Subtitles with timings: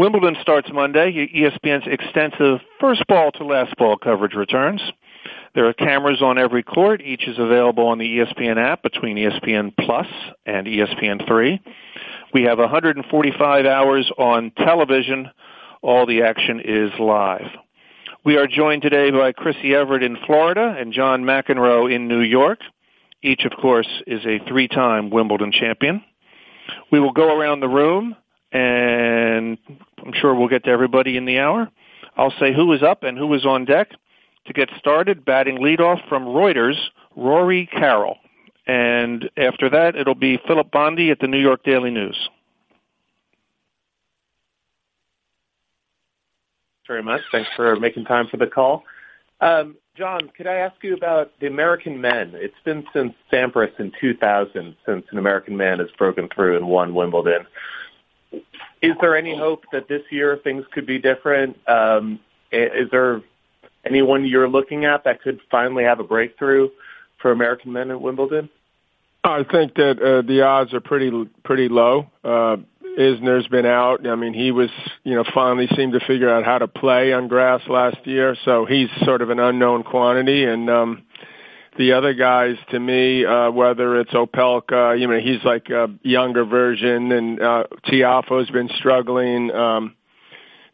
[0.00, 1.28] Wimbledon starts Monday.
[1.28, 4.80] ESPN's extensive first ball to last ball coverage returns.
[5.54, 7.02] There are cameras on every court.
[7.02, 10.06] Each is available on the ESPN app between ESPN Plus
[10.46, 11.60] and ESPN3.
[12.32, 15.28] We have 145 hours on television.
[15.82, 17.50] All the action is live.
[18.24, 22.60] We are joined today by Chrissie Evert in Florida and John McEnroe in New York.
[23.22, 26.02] Each, of course, is a three-time Wimbledon champion.
[26.90, 28.16] We will go around the room,
[28.52, 29.58] and
[29.98, 31.70] I'm sure we'll get to everybody in the hour.
[32.16, 33.90] I'll say who is up and who is on deck.
[34.46, 36.76] To get started, batting leadoff from Reuters,
[37.14, 38.16] Rory Carroll.
[38.66, 42.16] And after that, it'll be Filip Bondy at the New York Daily News.
[46.86, 47.20] Very much.
[47.30, 48.82] Thanks for making time for the call.
[49.40, 52.32] Um, John, could I ask you about the American men?
[52.34, 56.94] It's been since Sampras in 2000 since an American man has broken through and won
[56.94, 57.46] Wimbledon.
[58.32, 61.56] Is there any hope that this year things could be different?
[61.68, 62.20] Um,
[62.52, 63.22] is there
[63.84, 66.68] anyone you're looking at that could finally have a breakthrough
[67.20, 68.48] for American men at Wimbledon?
[69.22, 71.10] I think that uh, the odds are pretty
[71.44, 72.06] pretty low.
[72.24, 72.56] Uh,
[72.98, 74.06] Isner's been out.
[74.06, 74.70] I mean, he was,
[75.04, 78.64] you know, finally seemed to figure out how to play on grass last year, so
[78.64, 80.44] he's sort of an unknown quantity.
[80.44, 81.02] And um,
[81.78, 86.44] the other guys, to me, uh, whether it's Opelka, you know, he's like a younger
[86.44, 89.50] version, and uh, Tiafoe's been struggling.
[89.50, 89.94] Um,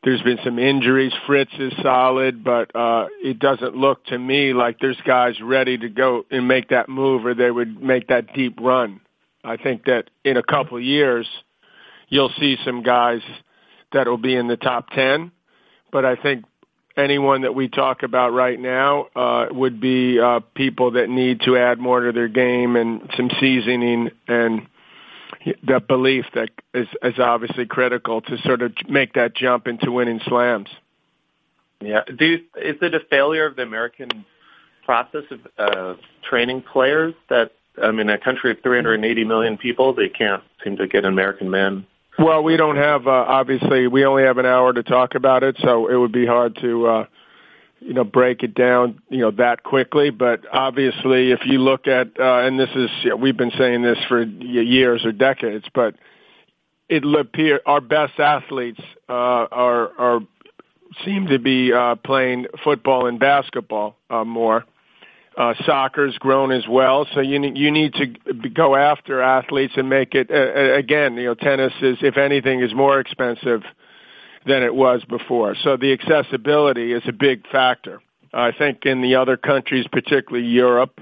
[0.02, 1.12] there's been some injuries.
[1.26, 5.88] Fritz is solid, but uh, it doesn't look to me like there's guys ready to
[5.88, 9.00] go and make that move, or they would make that deep run.
[9.44, 11.26] I think that in a couple of years
[12.08, 13.20] you'll see some guys
[13.92, 15.32] that will be in the top 10.
[15.92, 16.44] But I think
[16.96, 21.56] anyone that we talk about right now uh, would be uh, people that need to
[21.56, 24.66] add more to their game and some seasoning and
[25.62, 30.20] the belief that is, is obviously critical to sort of make that jump into winning
[30.26, 30.68] slams.
[31.80, 32.00] Yeah.
[32.04, 34.24] Do you, is it a failure of the American
[34.84, 35.94] process of uh,
[36.28, 37.52] training players that
[37.82, 41.50] I mean, a country of 380 million people, they can't seem to get an American
[41.50, 41.86] man
[42.18, 45.56] well, we don't have uh, obviously we only have an hour to talk about it,
[45.60, 47.06] so it would be hard to uh,
[47.80, 50.10] you know break it down you know that quickly.
[50.10, 53.82] But obviously, if you look at uh, and this is you know, we've been saying
[53.82, 55.94] this for years or decades, but
[56.88, 60.20] it appear our best athletes uh, are are
[61.04, 64.64] seem to be uh, playing football and basketball uh, more
[65.36, 68.06] uh, soccer's grown as well, so you need, you need to
[68.48, 70.30] go after athletes and make it.
[70.30, 73.62] Uh, again, you know, tennis is, if anything, is more expensive
[74.46, 75.54] than it was before.
[75.62, 78.00] So the accessibility is a big factor.
[78.32, 81.00] I think in the other countries, particularly Europe,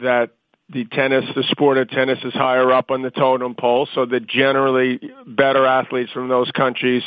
[0.00, 0.30] that
[0.70, 4.26] the tennis, the sport of tennis, is higher up on the totem pole, so that
[4.26, 7.02] generally better athletes from those countries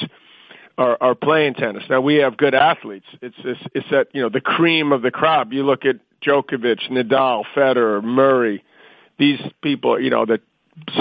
[0.82, 1.84] are, are playing tennis.
[1.90, 3.06] Now we have good athletes.
[3.22, 5.54] It's, it's it's that you know the cream of the crop.
[5.54, 8.64] You look at Djokovic, Nadal, Federer, Murray,
[9.18, 10.42] these people, you know, that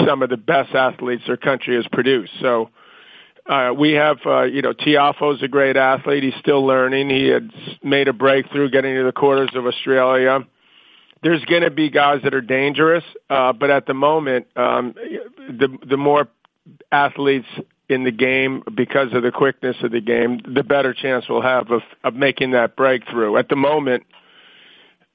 [0.05, 2.31] some of the best athletes their country has produced.
[2.41, 2.69] So
[3.47, 6.23] uh, we have, uh, you know, Tiafoe's a great athlete.
[6.23, 7.09] He's still learning.
[7.09, 7.51] He had
[7.83, 10.45] made a breakthrough getting to the quarters of Australia.
[11.23, 15.69] There's going to be guys that are dangerous, uh, but at the moment, um, the
[15.87, 16.27] the more
[16.91, 17.47] athletes
[17.91, 21.69] in the game because of the quickness of the game, the better chance we'll have
[21.71, 23.35] of, of making that breakthrough.
[23.35, 24.03] At the moment,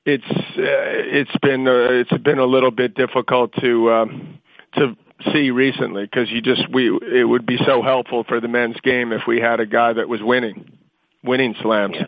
[0.04, 4.38] it's uh, it's been uh, it's been a little bit difficult to um,
[4.74, 4.94] to
[5.32, 9.10] see recently because you just we it would be so helpful for the men's game
[9.10, 10.78] if we had a guy that was winning
[11.24, 11.96] winning slams.
[11.98, 12.06] Yeah.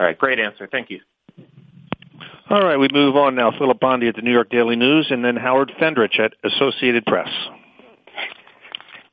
[0.00, 0.66] All right, great answer.
[0.66, 1.00] Thank you.
[2.48, 3.52] All right, we move on now.
[3.56, 7.28] Filip Bondy at the New York Daily News, and then Howard Fendrich at Associated Press.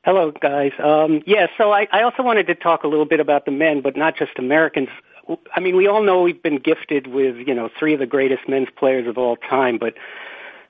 [0.02, 0.72] Hello, guys.
[0.82, 3.82] Um, yeah, so I, I also wanted to talk a little bit about the men,
[3.82, 4.88] but not just Americans.
[5.54, 8.48] I mean, we all know we've been gifted with, you know, three of the greatest
[8.48, 9.94] men's players of all time, but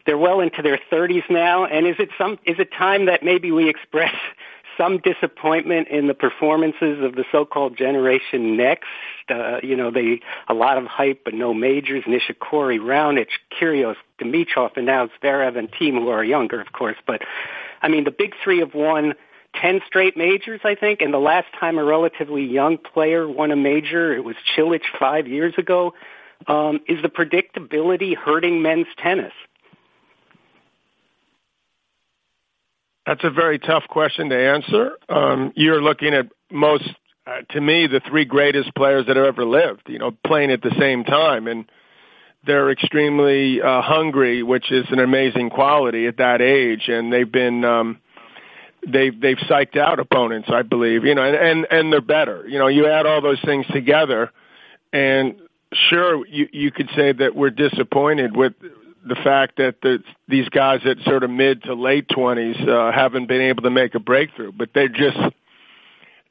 [0.05, 1.65] they're well into their 30s now.
[1.65, 4.13] And is it some, is it time that maybe we express
[4.77, 8.89] some disappointment in the performances of the so-called generation next?
[9.29, 13.29] Uh, you know, they, a lot of hype, but no majors, Nishikori, Raonic,
[13.61, 16.97] Kyrgios, Dimitrov, and now Zverev and Thiem, who are younger, of course.
[17.07, 17.23] But,
[17.81, 19.15] I mean, the big three have won
[19.55, 21.01] 10 straight majors, I think.
[21.01, 25.27] And the last time a relatively young player won a major, it was Cilic five
[25.27, 25.95] years ago.
[26.47, 29.33] Um, is the predictability hurting men's tennis?
[33.07, 34.93] That's a very tough question to answer.
[35.09, 36.89] Um, you're looking at most,
[37.27, 40.63] uh, to me, the three greatest players that have ever lived, you know, playing at
[40.63, 41.47] the same time.
[41.49, 41.65] And
[42.47, 46.89] they're extremely uh, hungry, which is an amazing quality at that age.
[46.89, 48.01] And they've been, um,
[48.87, 51.05] they've they've psyched out opponents, I believe.
[51.05, 52.47] You know, and and, and they're better.
[52.49, 54.31] You know, you add all those things together,
[54.93, 55.41] and
[55.73, 58.55] sure, you you could say that we're disappointed with
[59.05, 63.27] the fact that the, these guys at sort of mid to late twenties uh, haven't
[63.27, 65.19] been able to make a breakthrough, but they're just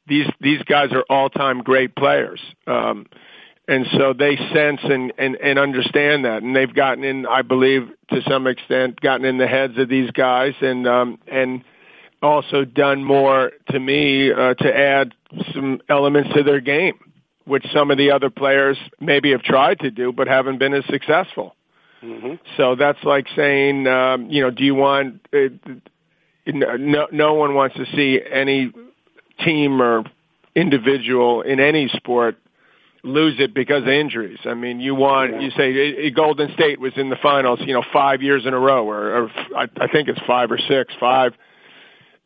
[0.06, 2.40] these these guys are all time great players.
[2.66, 3.06] Um,
[3.68, 7.88] and so they sense and, and, and understand that, and they've gotten in, I believe,
[8.10, 11.62] to some extent, gotten in the heads of these guys, and um, and
[12.22, 15.14] also done more to me uh, to add
[15.54, 16.98] some elements to their game,
[17.44, 20.84] which some of the other players maybe have tried to do but haven't been as
[20.86, 21.54] successful.
[22.02, 22.34] Mm-hmm.
[22.56, 25.26] So that's like saying, um, you know, do you want?
[25.32, 25.48] Uh,
[26.46, 28.72] no, no one wants to see any
[29.44, 30.04] team or
[30.54, 32.36] individual in any sport
[33.02, 34.38] lose it because of injuries.
[34.44, 38.22] I mean, you want you say Golden State was in the finals, you know, five
[38.22, 41.32] years in a row, or, or I, I think it's five or six, five,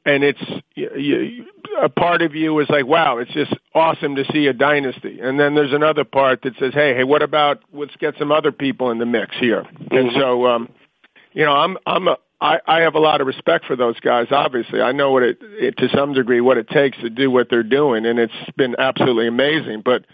[0.05, 0.43] and it's
[0.75, 1.47] you,
[1.83, 5.39] a part of you is like, wow, it's just awesome to see a dynasty, and
[5.39, 8.91] then there's another part that says, hey, hey, what about let's get some other people
[8.91, 9.97] in the mix here, mm-hmm.
[9.97, 10.47] and so.
[10.47, 10.69] um
[11.35, 14.29] you know, I'm I'm a, I, I have a lot of respect for those guys.
[14.31, 17.49] Obviously, I know what it, it to some degree what it takes to do what
[17.51, 19.83] they're doing, and it's been absolutely amazing.
[19.85, 20.05] But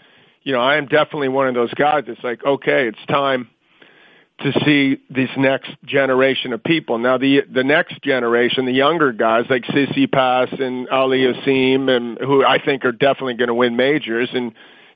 [0.43, 3.49] you know, I am definitely one of those guys that's like, okay, it's time
[4.43, 6.97] to see this next generation of people.
[6.97, 12.63] Now, the the next generation, the younger guys like Tsitsipas and Aliassime, and who I
[12.63, 14.53] think are definitely going to win majors, and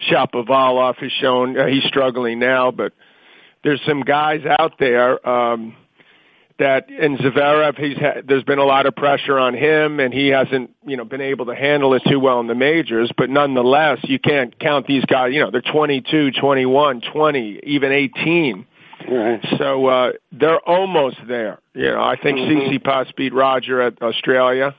[0.09, 2.94] Shapovalov has shown uh, he's struggling now, but
[3.63, 5.27] there's some guys out there.
[5.27, 5.75] Um,
[6.57, 10.30] that in Zverev, he's had, there's been a lot of pressure on him, and he
[10.30, 13.12] hasn't, you know, been able to handle it too well in the majors.
[13.18, 15.33] But nonetheless, you can't count these guys.
[15.33, 18.65] You know, they're 22, 21, 20, even 18.
[19.09, 19.45] Right.
[19.57, 21.59] So uh, they're almost there.
[21.74, 22.74] You know, I think mm-hmm.
[22.74, 24.75] Tsitsipas beat Roger at Australia.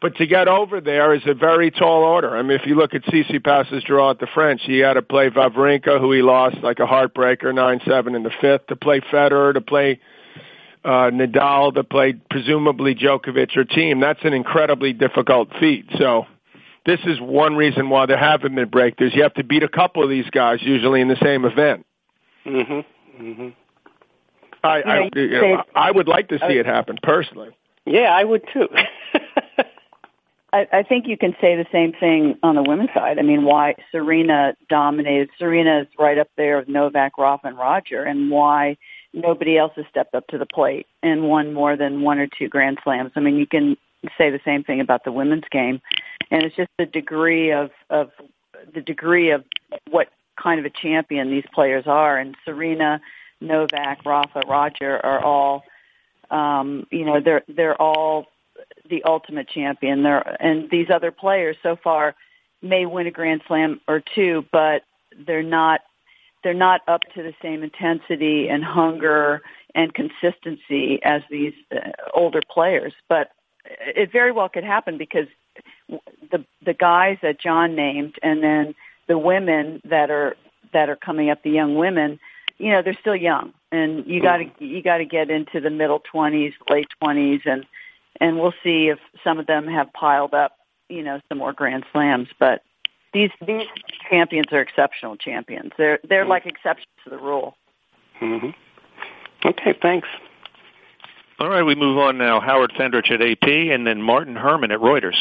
[0.00, 2.34] But to get over there is a very tall order.
[2.34, 5.28] I mean, if you look at Tsitsipas's draw at the French, he had to play
[5.28, 9.60] Wawrinka, who he lost like a heartbreaker, 9-7 in the fifth, to play Federer, to
[9.60, 10.00] play
[10.84, 14.00] uh, Nadal that played presumably Djokovic or Thiem.
[14.00, 15.84] That's an incredibly difficult feat.
[15.98, 16.24] So
[16.86, 19.14] this is one reason why there haven't been breakthroughs.
[19.14, 21.84] You have to beat a couple of these guys usually in the same event.
[22.46, 22.80] Mm-hmm.
[23.20, 23.48] Mm-hmm.
[24.62, 27.50] I, yeah, I, you know, I would like to see it happen personally.
[27.86, 28.68] Yeah, I would too.
[30.52, 33.18] I, I think you can say the same thing on the women's side.
[33.18, 35.30] I mean, why Serena dominated?
[35.38, 38.76] Serena is right up there with Novak, Rafa, and Roger, and why
[39.12, 42.48] nobody else has stepped up to the plate and won more than one or two
[42.48, 43.12] Grand Slams.
[43.16, 43.76] I mean, you can
[44.18, 45.80] say the same thing about the women's game,
[46.30, 48.10] and it's just the degree of of
[48.74, 49.44] the degree of
[49.90, 50.08] what
[50.40, 52.18] kind of a champion these players are.
[52.18, 53.00] And Serena,
[53.40, 55.64] Novak, Rafa, Roger are all,
[56.30, 58.26] um, you know, they're they're all
[58.88, 60.02] the ultimate champion.
[60.02, 62.14] They're and these other players so far
[62.62, 64.82] may win a Grand Slam or two, but
[65.26, 65.80] they're not
[66.42, 69.42] they're not up to the same intensity and hunger
[69.74, 72.92] and consistency as these uh, older players.
[73.08, 73.30] But
[73.64, 75.26] it very well could happen because
[76.30, 78.74] the the guys that John named, and then
[79.10, 80.36] the women that are
[80.72, 82.20] that are coming up, the young women,
[82.58, 85.68] you know, they're still young, and you got to you got to get into the
[85.68, 87.66] middle twenties, late twenties, and
[88.20, 90.52] and we'll see if some of them have piled up,
[90.88, 92.28] you know, some more grand slams.
[92.38, 92.62] But
[93.12, 93.66] these these
[94.08, 95.72] champions are exceptional champions.
[95.76, 96.30] They're they're mm-hmm.
[96.30, 97.56] like exceptions to the rule.
[98.22, 98.50] Mm-hmm.
[99.44, 100.06] Okay, thanks.
[101.40, 102.38] All right, we move on now.
[102.38, 105.16] Howard Fendrich at AP, and then Martin Herman at Reuters.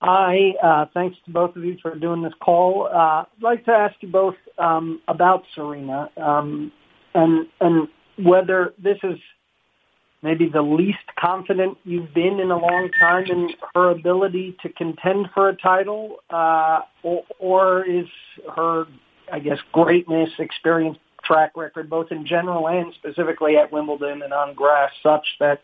[0.00, 2.88] Hi, uh, thanks to both of you for doing this call.
[2.92, 6.70] Uh, I'd like to ask you both um, about Serena um,
[7.14, 9.18] and and whether this is
[10.22, 15.26] maybe the least confident you've been in a long time in her ability to contend
[15.34, 18.06] for a title, uh, or, or is
[18.56, 18.86] her,
[19.32, 24.54] I guess, greatness, experience, track record, both in general and specifically at Wimbledon and on
[24.54, 25.60] grass, such that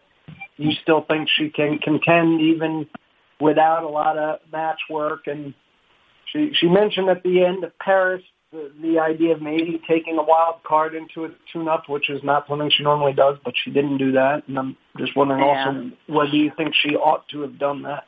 [0.57, 2.87] you still think she can contend even
[3.41, 5.27] without a lot of match work?
[5.27, 5.55] And
[6.33, 8.23] she she mentioned at the end of Paris
[8.53, 12.47] the, the idea of maybe taking a wild card into a tune-up, which is not
[12.49, 14.43] something she normally does, but she didn't do that.
[14.47, 15.67] And I'm just wondering yeah.
[15.67, 18.05] also whether you think she ought to have done that.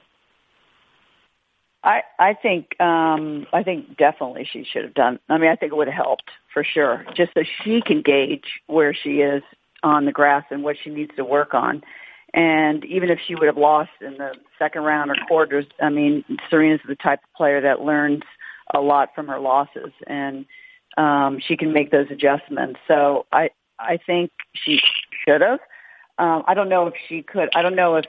[1.82, 5.18] I I think um I think definitely she should have done.
[5.28, 8.44] I mean, I think it would have helped for sure, just so she can gauge
[8.66, 9.42] where she is
[9.82, 11.82] on the grass and what she needs to work on.
[12.36, 16.22] And even if she would have lost in the second round or quarters, I mean,
[16.50, 18.22] Serena's the type of player that learns
[18.74, 20.44] a lot from her losses, and
[20.98, 22.78] um, she can make those adjustments.
[22.86, 24.80] So I I think she
[25.26, 25.60] should have.
[26.18, 27.48] Um, I don't know if she could.
[27.54, 28.04] I don't know if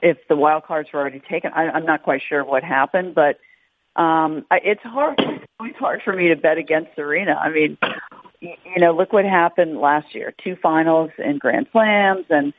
[0.00, 1.52] if the wild cards were already taken.
[1.54, 3.38] I, I'm not quite sure what happened, but
[4.00, 5.20] um, I, it's hard.
[5.60, 7.34] It's hard for me to bet against Serena.
[7.34, 7.76] I mean,
[8.40, 12.52] you, know, look what happened last year: two finals in Grand Slams, and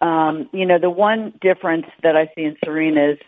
[0.00, 3.18] um, you know, the one difference that I see in Serena is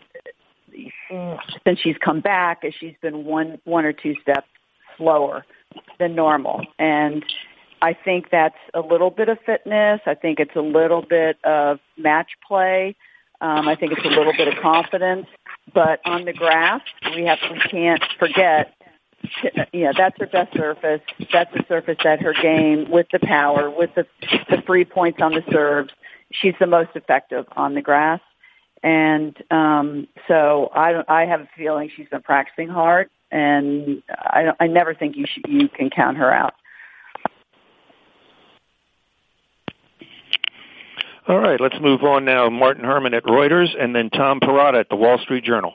[1.63, 4.47] since she's come back, is she's been one one or two steps
[4.97, 5.45] slower
[5.99, 7.23] than normal, and
[7.81, 10.01] I think that's a little bit of fitness.
[10.05, 12.95] I think it's a little bit of match play.
[13.41, 15.27] Um, I think it's a little bit of confidence.
[15.73, 16.81] But on the grass,
[17.15, 18.74] we have we can't forget.
[19.73, 21.01] Know, that's her best surface.
[21.31, 24.05] That's the surface that her game with the power, with the
[24.49, 25.91] the free points on the serves.
[26.31, 28.21] She's the most effective on the grass.
[28.83, 34.67] And um, so I, I have a feeling she's been practicing hard, and I, I
[34.67, 36.53] never think you should, you can count her out.
[41.27, 42.49] All right, let's move on now.
[42.49, 45.73] Martin Herman at Reuters and then Tom Perrotta at the Wall Street Journal.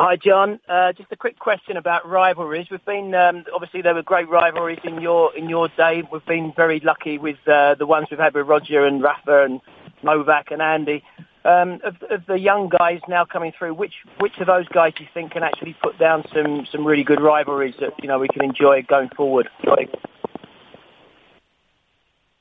[0.00, 0.60] Hi, John.
[0.68, 2.68] Uh, just a quick question about rivalries.
[2.70, 6.04] We've been um, obviously there were great rivalries in your in your day.
[6.12, 9.60] We've been very lucky with uh, the ones we've had with Roger and Rafa and
[10.04, 11.02] Novak and Andy.
[11.44, 15.02] Um, of, of the young guys now coming through, which which of those guys do
[15.02, 18.28] you think can actually put down some some really good rivalries that you know we
[18.28, 19.48] can enjoy going forward?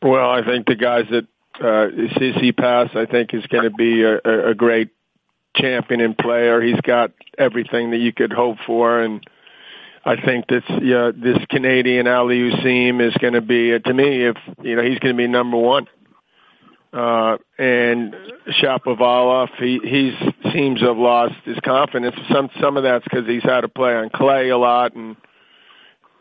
[0.03, 1.25] Well, I think the guys that
[1.59, 4.91] uh, Tsitsipas, I think, is going to be a, a great
[5.57, 6.61] champion and player.
[6.61, 9.23] He's got everything that you could hope for, and
[10.05, 14.75] I think this yeah, this Canadian Aliassime is going to be to me if you
[14.75, 15.87] know he's going to be number one.
[16.93, 18.15] Uh, and
[18.61, 22.15] Shapovalov, he he's seems to have lost his confidence.
[22.31, 25.17] Some some of that's because he's had to play on clay a lot, and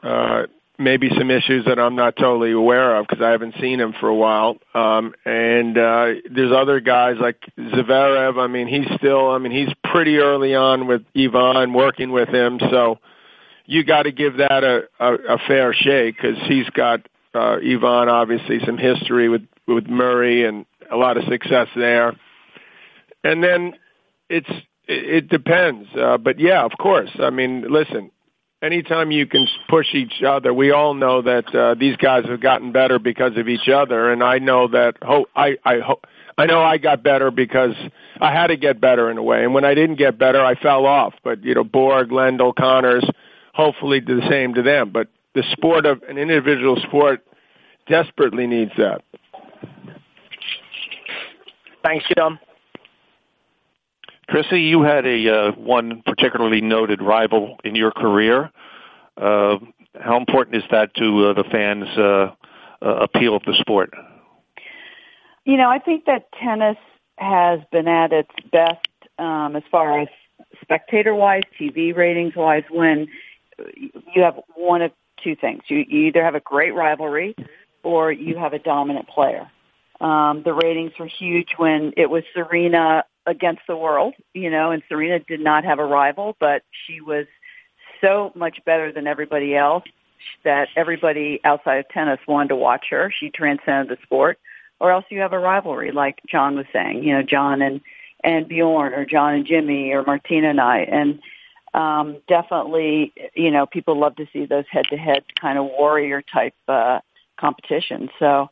[0.03, 0.47] uh,
[0.79, 4.09] maybe some issues that I'm not totally aware of because I haven't seen him for
[4.09, 4.57] a while.
[4.75, 8.39] Um, and uh, there's other guys like Zverev.
[8.39, 9.31] I mean, he's still.
[9.31, 12.99] I mean, he's pretty early on with Ivan working with him, so
[13.67, 18.09] you got to give that a, a, a fair shake because he's got uh, Ivan
[18.09, 22.17] obviously some history with with Murray and a lot of success there.
[23.25, 23.75] And then
[24.29, 24.49] it's
[24.89, 27.11] it depends, uh, but yeah, of course.
[27.19, 28.13] I mean, listen,
[28.63, 32.73] anytime you can push each other, we all know that uh, these guys have gotten
[32.73, 34.97] better because of each other, and I know that.
[35.03, 36.07] Ho- I I hope.
[36.39, 37.75] I know I got better because
[38.21, 40.55] I had to get better in a way, and when I didn't get better, I
[40.55, 41.15] fell off.
[41.25, 43.09] But you know, Borg, Lendl, Connors,
[43.55, 44.91] hopefully do the same to them.
[44.91, 47.25] But the sport of an individual sport
[47.89, 49.03] desperately needs that.
[51.83, 52.39] Thanks, John.
[54.29, 58.51] Chrissie, you had a uh, one particularly noted rival in your career.
[59.17, 59.59] Uh,
[59.99, 62.35] how important is that to uh, the fans' uh,
[62.83, 63.95] uh, appeal of the sport?
[65.45, 66.77] You know, I think that tennis
[67.19, 68.87] has been at its best
[69.19, 70.09] um, as far as
[70.61, 73.07] spectator-wise, TV ratings-wise, when
[74.15, 74.93] you have one of
[75.23, 75.63] two things.
[75.69, 77.35] You, either have a great rivalry
[77.83, 79.51] or you have a dominant player.
[80.01, 84.83] Um, the ratings were huge when it was Serena against the world, you know, and
[84.89, 87.27] Serena did not have a rival, but she was
[88.01, 89.85] so much better than everybody else
[90.45, 93.13] that everybody outside of tennis wanted to watch her.
[93.19, 94.39] She transcended the sport.
[94.79, 97.81] Or else you have a rivalry, like John was saying, you know, John and
[98.23, 101.19] and Bjorn, or John and Jimmy, or Martina and I, and
[101.73, 107.01] um, definitely, you know, people love to see those head-to-head kind of warrior type uh,
[107.41, 108.11] competitions.
[108.19, 108.51] So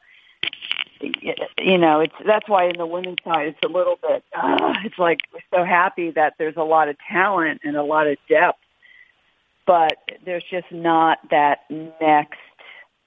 [1.59, 4.25] you know, it's that's why in the women's side it's a little bit.
[4.35, 8.07] Uh, it's like we're so happy that there's a lot of talent and a lot
[8.07, 8.59] of depth,
[9.67, 11.61] but there's just not that
[12.01, 12.39] next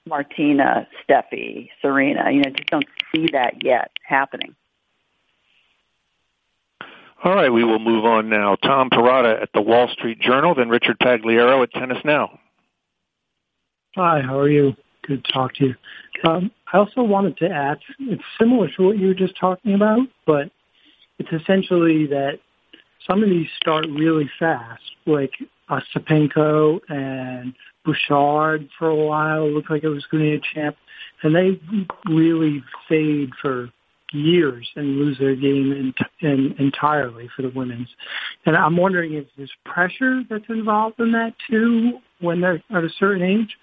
[0.06, 2.30] Martina, Steffi, Serena.
[2.30, 4.54] You know, just don't see that yet happening.
[7.24, 8.54] All right, we will move on now.
[8.54, 12.38] Tom Perrotta at the Wall Street Journal, then Richard Pagliaro at Tennis Now.
[13.96, 14.76] Hi, how are you?
[15.02, 15.74] Good to talk to you.
[16.22, 20.00] Um, I also wanted to ask, it's similar to what you were just talking about,
[20.26, 20.50] but
[21.18, 22.38] it's essentially that
[23.06, 25.32] some of these start really fast, like
[25.70, 30.76] Ostapenko and Bouchard for a while looked like it was going to be a champ,
[31.22, 31.60] and they
[32.10, 33.70] really fade for
[34.12, 35.94] years and lose their game in,
[36.26, 37.88] in, entirely for the women's.
[38.46, 42.90] And I'm wondering if there's pressure that's involved in that too when they're at a
[42.98, 43.56] certain age,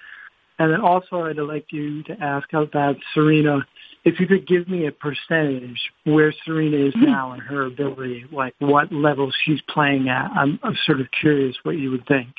[0.57, 3.65] and then also, I'd like you to ask about Serena.
[4.05, 7.05] If you could give me a percentage where Serena is mm-hmm.
[7.05, 11.55] now in her ability, like what level she's playing at, I'm, I'm sort of curious
[11.63, 12.29] what you would think.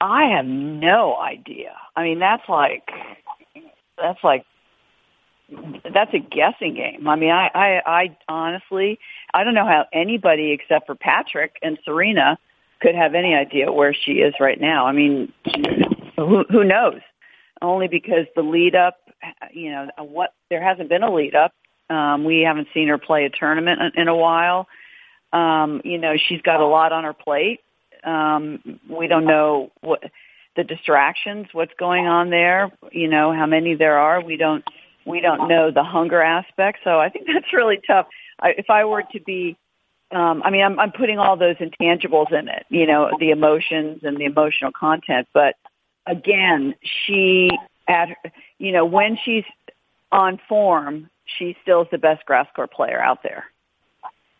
[0.00, 1.74] I have no idea.
[1.96, 2.90] I mean, that's like
[3.96, 4.44] that's like
[5.48, 7.06] that's a guessing game.
[7.08, 8.98] I mean, I, I, I honestly,
[9.32, 12.38] I don't know how anybody except for Patrick and Serena
[12.80, 14.86] could have any idea where she is right now.
[14.86, 15.32] I mean,
[16.16, 17.00] who, who knows?
[17.62, 18.96] Only because the lead up,
[19.52, 21.52] you know, what there hasn't been a lead up.
[21.88, 24.66] Um, we haven't seen her play a tournament in, in a while.
[25.32, 27.60] Um, you know, she's got a lot on her plate.
[28.04, 30.02] Um, we don't know what
[30.56, 32.70] the distractions, what's going on there.
[32.92, 34.22] You know, how many there are.
[34.22, 34.64] We don't
[35.06, 36.78] we don't know the hunger aspect.
[36.84, 38.06] So I think that's really tough.
[38.40, 39.56] I, if I were to be,
[40.10, 44.00] um, I mean, I'm, I'm putting all those intangibles in it, you know, the emotions
[44.02, 45.28] and the emotional content.
[45.32, 45.54] But
[46.06, 47.50] again, she
[47.88, 48.08] at,
[48.58, 49.44] you know, when she's
[50.10, 53.44] on form, she still is the best grass court player out there.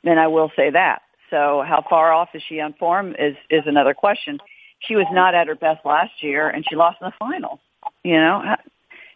[0.05, 1.03] And I will say that.
[1.31, 4.39] So how far off is she on form is, is another question.
[4.81, 7.61] She was not at her best last year and she lost in the final.
[8.03, 8.57] You know,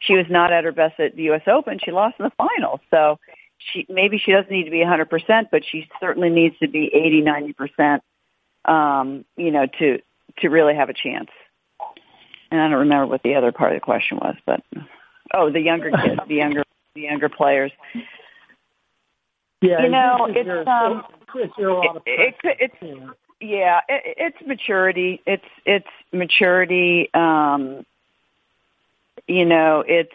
[0.01, 1.43] she was not at her best at the U.S.
[1.47, 1.79] Open.
[1.83, 2.81] She lost in the final.
[2.91, 3.19] So
[3.59, 7.23] she maybe she doesn't need to be 100%, but she certainly needs to be 80,
[7.23, 8.01] 90%,
[8.65, 10.01] um, you know, to
[10.39, 11.31] to really have a chance.
[12.51, 14.63] And I don't remember what the other part of the question was, but
[15.35, 16.65] oh, the younger kids, the younger
[16.95, 17.73] the younger players.
[19.61, 25.21] Yeah, you know, it's um, it's, it, it, it, it's yeah, it, it's maturity.
[25.27, 27.11] It's it's maturity.
[27.13, 27.85] Um,
[29.29, 30.15] you know, it's,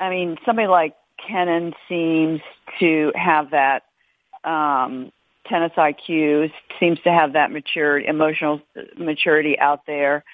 [0.00, 2.40] I mean, somebody like Kenin seems
[2.80, 3.84] to have that,
[4.42, 5.12] um,
[5.46, 8.62] tennis IQ, seems to have that maturity, emotional
[8.96, 10.24] maturity out there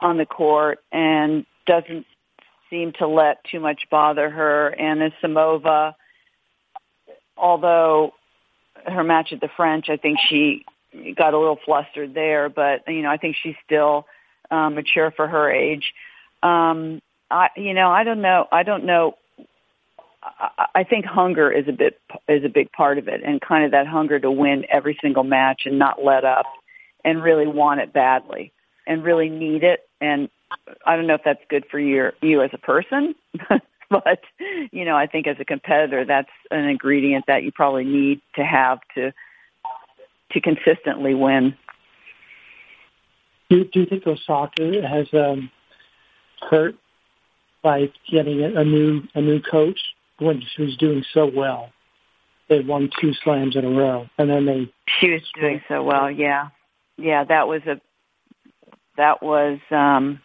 [0.00, 2.06] on the court and doesn't
[2.70, 4.74] seem to let too much bother her.
[4.78, 5.94] Anna Samova,
[7.36, 8.12] although
[8.86, 10.64] her match at the French, I think she
[11.16, 14.06] got a little flustered there, but you know, I think she's still
[14.50, 15.92] um, mature for her age.
[16.42, 18.46] Um, I, you know, I don't know.
[18.50, 19.16] I don't know.
[20.22, 23.64] I, I think hunger is a bit is a big part of it, and kind
[23.64, 26.46] of that hunger to win every single match and not let up,
[27.04, 28.52] and really want it badly,
[28.90, 29.88] and really need it.
[30.00, 30.28] And
[30.84, 33.14] I don't know if that's good for your you as a person,
[33.90, 34.20] but
[34.72, 38.44] you know, I think as a competitor, that's an ingredient that you probably need to
[38.44, 39.12] have to
[40.32, 41.56] to consistently win.
[43.48, 45.50] Do, do you think Osaka has um,
[46.50, 46.76] hurt
[47.62, 49.78] by getting a new a new coach
[50.18, 51.70] when she was doing so well.
[52.48, 54.72] They won two slams in a row, and then they.
[54.98, 56.10] She was doing so well.
[56.10, 56.48] Yeah,
[56.96, 57.24] yeah.
[57.24, 57.80] That was a.
[59.00, 59.58] That was.
[59.70, 60.20] um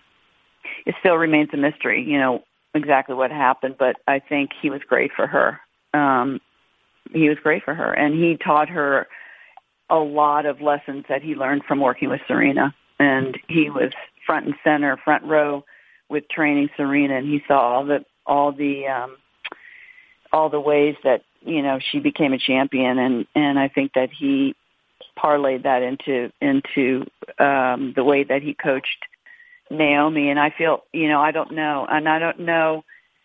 [0.86, 2.04] It still remains a mystery.
[2.04, 5.62] You know exactly what happened, but I think he was great for her.
[5.94, 6.42] Um
[7.14, 9.08] He was great for her, and he taught her
[9.90, 13.92] a lot of lessons that he learned from working with Serena, and he was
[14.26, 15.64] front and center, front row
[16.10, 19.16] with training Serena, and he saw all the all the um,
[20.34, 24.10] all the ways that you know she became a champion, and and I think that
[24.12, 24.56] he
[25.18, 27.06] parlayed that into into
[27.40, 29.06] um, the way that he coached
[29.70, 30.30] Naomi.
[30.30, 32.84] And I feel you know I don't know, and I don't know.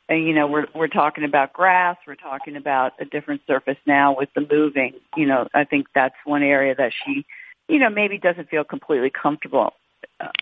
[0.08, 1.96] And, you know, we're we're talking about grass.
[2.04, 4.94] We're talking about a different surface now with the moving.
[5.16, 7.24] You know, I think that's one area that she,
[7.68, 9.74] you know, maybe doesn't feel completely comfortable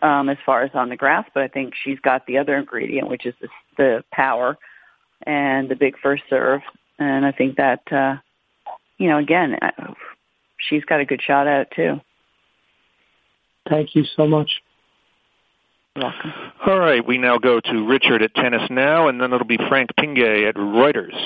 [0.02, 3.08] um, as far as on the grass, but I think she's got the other ingredient,
[3.08, 4.56] which is the, the power
[5.26, 6.62] and the big first serve.
[6.98, 8.16] And I think that, uh,
[8.98, 9.58] you know, again,
[10.58, 12.00] she's got a good shot at it too.
[13.68, 14.62] Thank you so much.
[15.94, 16.32] You're welcome.
[16.66, 19.90] All right, we now go to Richard at Tennis Now, and then it'll be Frank
[19.96, 21.16] Pingue at Reuters.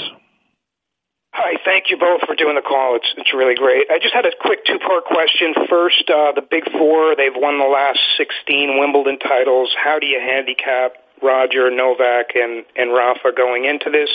[1.35, 2.97] Hi, thank you both for doing the call.
[2.97, 3.91] It's it's really great.
[3.91, 5.55] I just had a quick two part question.
[5.69, 9.75] First, uh, the Big Four, they've won the last 16 Wimbledon titles.
[9.77, 10.93] How do you handicap
[11.23, 14.11] Roger, Novak, and, and Rafa going into this?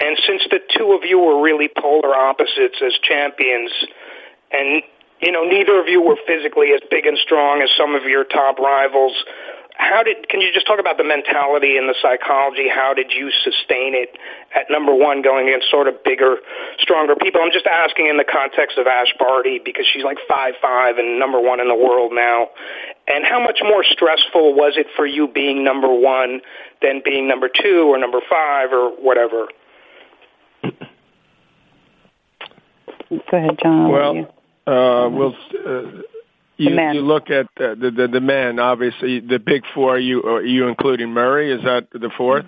[0.00, 3.72] And since the two of you were really polar opposites as champions,
[4.52, 4.82] and
[5.20, 8.24] you know neither of you were physically as big and strong as some of your
[8.24, 9.14] top rivals,
[9.76, 12.68] how did can you just talk about the mentality and the psychology?
[12.68, 14.16] How did you sustain it
[14.54, 16.36] at number one, going against sort of bigger,
[16.78, 17.42] stronger people?
[17.42, 21.18] I'm just asking in the context of Ash Barty because she's like five five and
[21.18, 22.48] number one in the world now.
[23.06, 26.40] And how much more stressful was it for you being number one
[26.80, 29.48] than being number two or number five or whatever?
[33.10, 33.92] Go ahead, John.
[33.92, 34.35] Well,
[34.66, 35.34] we'll.
[35.54, 36.02] Uh,
[36.58, 38.58] you, you look at uh, the, the the men.
[38.58, 39.96] Obviously, the big four.
[39.96, 41.52] Are you are you including Murray?
[41.52, 42.46] Is that the fourth?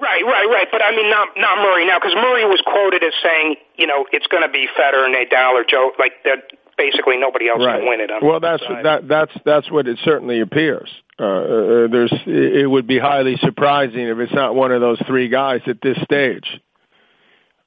[0.00, 0.68] Right, right, right.
[0.70, 4.04] But I mean, not not Murray now, because Murray was quoted as saying, you know,
[4.12, 5.92] it's going to be Federer, Nadal, or Joe.
[5.98, 7.78] Like that, basically nobody else right.
[7.78, 8.10] can win it.
[8.22, 10.90] well, that's that that's that's what it certainly appears.
[11.18, 15.28] Uh, uh, there's it would be highly surprising if it's not one of those three
[15.28, 16.60] guys at this stage.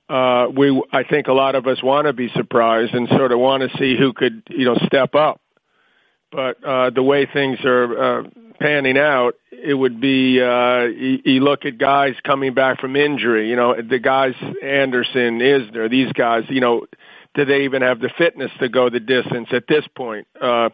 [0.09, 3.39] Uh, we I think a lot of us want to be surprised and sort of
[3.39, 5.41] want to see who could you know step up.
[6.31, 8.23] But uh, the way things are uh,
[8.59, 13.49] panning out, it would be uh, you, you look at guys coming back from injury.
[13.49, 16.43] You know, the guys Anderson, Isner, these guys.
[16.49, 16.85] You know,
[17.33, 20.27] do they even have the fitness to go the distance at this point?
[20.39, 20.69] Uh,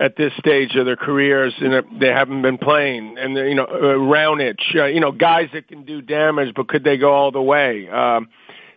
[0.00, 3.16] at this stage of their careers, and they haven't been playing.
[3.18, 6.84] And you know, uh, Raonic, uh, you know, guys that can do damage, but could
[6.84, 7.88] they go all the way?
[7.88, 8.28] Um,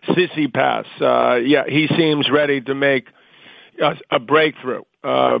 [0.08, 3.06] Tsitsipas, uh, yeah, he seems ready to make
[3.80, 4.82] a, a breakthrough.
[5.02, 5.38] Uh,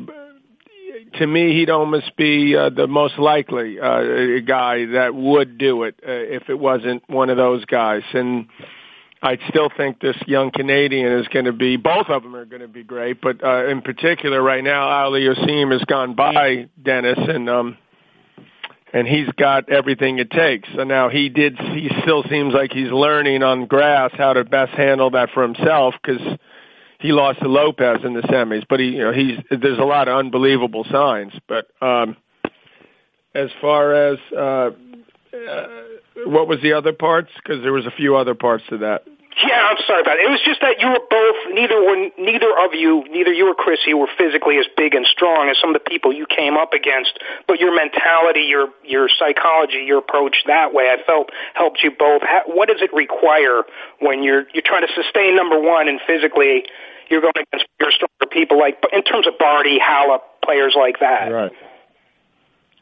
[1.14, 5.96] to me, he'd almost be uh, the most likely uh, guy that would do it
[6.06, 8.02] uh, if it wasn't one of those guys.
[8.12, 8.46] And
[9.22, 11.76] I still think this young Canadian is going to be.
[11.76, 15.72] Both of them are going to be great, but uh, in particular, right now, Aliassime
[15.72, 17.78] has gone by Denis, and um,
[18.92, 20.68] and he's got everything it takes.
[20.74, 21.58] So now he did.
[21.58, 25.94] He still seems like he's learning on grass how to best handle that for himself
[26.02, 26.20] because
[27.00, 30.08] he lost to Lopez in the semis, but he, you know, he's there's a lot
[30.08, 31.32] of unbelievable signs.
[31.46, 32.16] But um,
[33.34, 34.70] as far as uh,
[35.32, 35.66] uh,
[36.26, 37.30] what was the other parts?
[37.36, 39.04] Because there was a few other parts to that.
[39.38, 40.26] Yeah, I'm sorry about it.
[40.26, 43.54] It was just that you were both neither one neither of you, neither you or
[43.54, 46.74] Chrissie were physically as big and strong as some of the people you came up
[46.74, 51.92] against, but your mentality, your your psychology, your approach that way, I felt helped you
[51.92, 52.22] both.
[52.46, 53.62] What does it require
[54.00, 56.64] when you're you're trying to sustain number one and physically
[57.08, 61.32] you're going against your stronger people like in terms of Barty, Halep, players like that.
[61.32, 61.52] Right.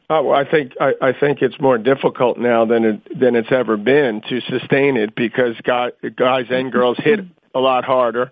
[0.09, 3.51] Oh, well, I think I, I think it's more difficult now than it than it's
[3.51, 7.21] ever been to sustain it because guys, guys and girls hit
[7.55, 8.31] a lot harder,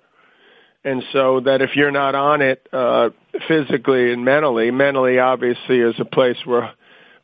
[0.84, 3.10] and so that if you're not on it uh,
[3.48, 6.72] physically and mentally, mentally obviously is a place where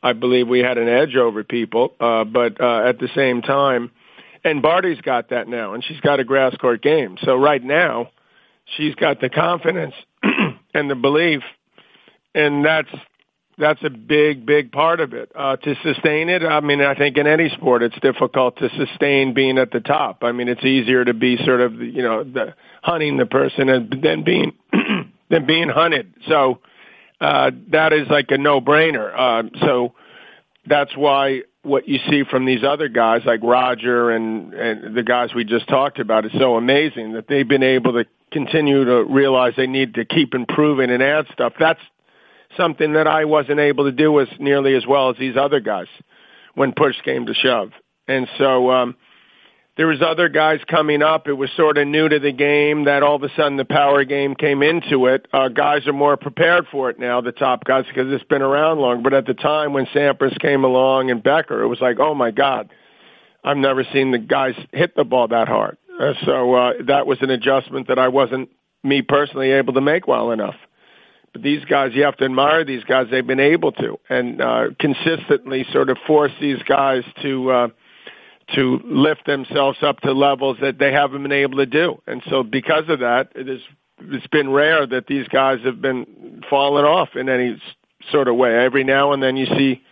[0.03, 3.93] I believe we had an edge over people, uh, but uh, at the same time,
[4.43, 7.19] and Barty's got that now, and she's got a grass court game.
[7.23, 8.11] So right now,
[8.77, 9.95] she's got the confidence
[10.75, 11.43] and the belief,
[12.35, 12.91] and that's
[13.61, 15.31] that's a big, big part of it.
[15.35, 19.35] Uh, to sustain it, I mean, I think in any sport it's difficult to sustain
[19.35, 20.25] being at the top.
[20.25, 24.03] I mean, it's easier to be sort of, you know, the, hunting the person and
[24.03, 24.53] than being
[25.31, 26.15] than being hunted.
[26.27, 26.61] So
[27.21, 29.13] uh, that is like a no-brainer.
[29.17, 29.95] Uh, so
[30.67, 35.31] that's why what you see from these other guys like Roger and, and the guys
[35.35, 39.53] we just talked about is so amazing that they've been able to continue to realize
[39.57, 41.53] they need to keep improving and add stuff.
[41.61, 41.81] That's
[42.57, 45.87] something that I wasn't able to do as nearly as well as these other guys
[46.55, 47.71] when push came to shove.
[48.09, 48.97] And so um,
[49.77, 51.29] there was other guys coming up.
[51.29, 54.05] It was sort of new to the game that all of a sudden the power
[54.05, 55.27] game came into it.
[55.33, 58.79] Uh, guys are more prepared for it now, the top guys, because it's been around
[58.79, 59.03] long.
[59.03, 62.31] But at the time when Sampras came along and Becker, it was like, oh my
[62.31, 62.71] God,
[63.45, 65.79] I've never seen the guys hit the ball that hard.
[65.99, 68.51] Uh, so uh, that was an adjustment that I wasn't
[68.83, 70.57] me personally able to make well enough.
[71.33, 73.07] But these guys, you have to admire these guys.
[73.11, 77.69] They've been able to and uh, consistently sort of force these guys to uh,
[78.55, 82.03] to lift themselves up to levels that they haven't been able to do.
[82.07, 83.61] And so, because of that, it is
[84.01, 87.61] it's been rare that these guys have been falling off in any
[88.11, 88.57] sort of way.
[88.57, 89.83] Every now and then, you see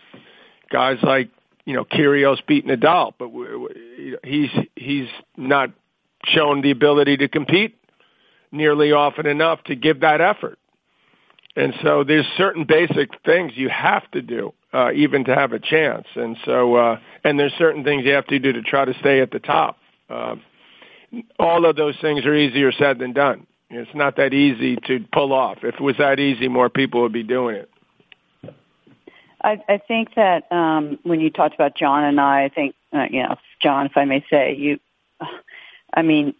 [0.69, 1.29] guys like
[1.65, 5.71] you know Kyrgios beat Nadal, but we, we, he's he's not
[6.25, 7.77] shown the ability to compete
[8.51, 10.58] nearly often enough to give that effort.
[11.55, 15.59] And so there's certain basic things you have to do uh, even to have a
[15.59, 16.07] chance.
[16.15, 19.21] And so uh, and there's certain things you have to do to try to stay
[19.21, 19.77] at the top.
[20.09, 20.35] Uh,
[21.39, 23.47] all of those things are easier said than done.
[23.71, 25.59] It's not that easy to pull off.
[25.63, 27.69] If it was that easy, more people would be doing it.
[29.41, 33.05] I, I think that um, when you talked about John and I, I think uh,
[33.09, 34.79] you know, John, if I may say, you
[35.93, 36.33] I mean,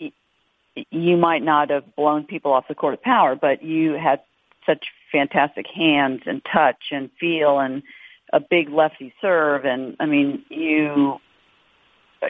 [0.92, 4.22] you might not have blown people off the court of power, but you had
[4.66, 7.84] such fantastic hands and touch and feel and
[8.32, 9.66] a big lefty serve.
[9.66, 11.20] And I mean, you,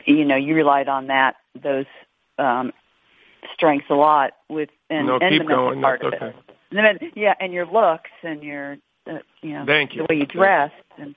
[0.06, 1.86] you know, you relied on that, those,
[2.38, 2.72] um,
[3.54, 6.38] strengths a lot with, and, no, and the mental part That's of okay.
[6.72, 7.12] it.
[7.16, 7.34] Yeah.
[7.40, 10.06] And your looks and your, uh, you know, Thank you.
[10.06, 11.16] the way you dressed and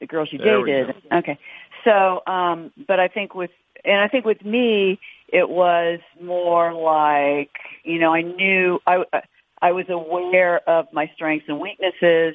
[0.00, 0.94] the girls you There dated.
[1.12, 1.38] Okay.
[1.84, 3.50] So, um, but I think with,
[3.84, 4.98] and I think with me,
[5.28, 7.50] it was more like,
[7.82, 9.04] you know, I knew I,
[9.64, 12.34] I was aware of my strengths and weaknesses.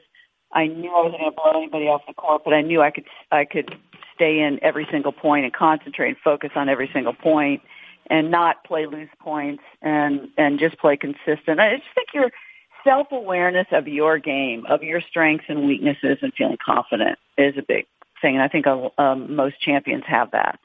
[0.52, 2.90] I knew I wasn't going to blow anybody off the court, but I knew I
[2.90, 3.70] could, I could
[4.16, 7.62] stay in every single point and concentrate and focus on every single point
[8.08, 11.60] and not play loose points and, and just play consistent.
[11.60, 12.32] I just think your
[12.84, 17.86] self-awareness of your game, of your strengths and weaknesses and feeling confident is a big
[18.24, 18.34] thing.
[18.34, 20.60] And I think um, most champions have that.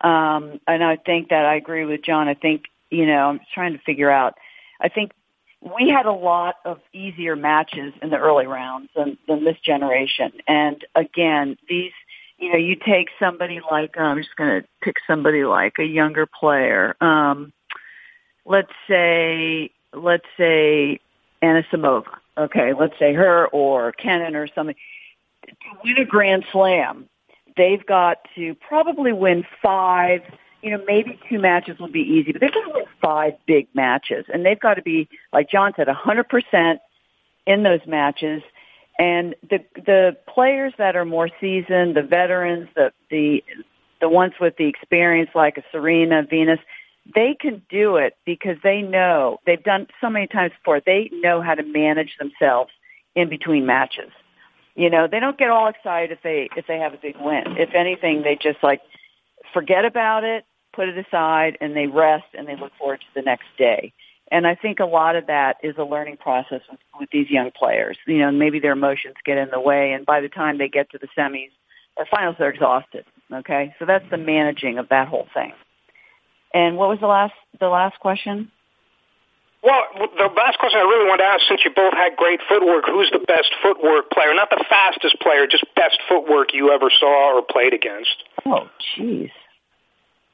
[0.00, 2.28] Um, and I think that I agree with John.
[2.28, 4.34] I think, you know, I'm trying to figure out,
[4.80, 5.10] I think
[5.60, 10.32] we had a lot of easier matches in the early rounds than, than this generation.
[10.46, 11.92] And again, these,
[12.38, 15.84] you know, you take somebody like, uh, I'm just going to pick somebody like a
[15.84, 16.96] younger player.
[17.00, 17.52] Um,
[18.44, 21.00] let's say, let's say
[21.42, 22.06] Anisimova.
[22.36, 24.76] Okay, let's say her or Kenin or something.
[25.46, 27.08] To win a Grand Slam,
[27.56, 30.22] they've got to probably win five,
[30.62, 33.68] you know, maybe two matches will be easy, but they've got to win five big
[33.74, 34.26] matches.
[34.32, 36.78] And they've got to be, like John said, 100%
[37.46, 38.42] in those matches.
[38.98, 43.44] And the the players that are more seasoned, the veterans, the the
[44.00, 46.58] the ones with the experience like a Serena, Venus,
[47.14, 50.80] they can do it because they know they've done so many times before.
[50.84, 52.72] They know how to manage themselves
[53.14, 54.10] in between matches.
[54.74, 57.56] You know, they don't get all excited if they if they have a big win.
[57.56, 58.80] If anything, they just like
[59.52, 60.44] forget about it,
[60.78, 63.92] put it aside, and they rest and they look forward to the next day.
[64.30, 67.50] And I think a lot of that is a learning process with, with these young
[67.50, 67.98] players.
[68.06, 70.88] You know, maybe their emotions get in the way, and by the time they get
[70.90, 71.50] to the semis
[71.96, 73.04] or finals, they're exhausted.
[73.32, 75.52] Okay, so that's the managing of that whole thing.
[76.54, 78.52] And what was the last the last question?
[79.64, 82.84] Well, the last question I really wanted to ask, since you both had great footwork,
[82.86, 84.32] who's the best footwork player?
[84.32, 88.22] Not the fastest player, just best footwork you ever saw or played against.
[88.46, 89.32] Oh, jeez.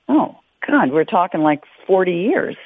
[0.09, 0.37] Oh,
[0.67, 2.57] God, we're talking like 40 years.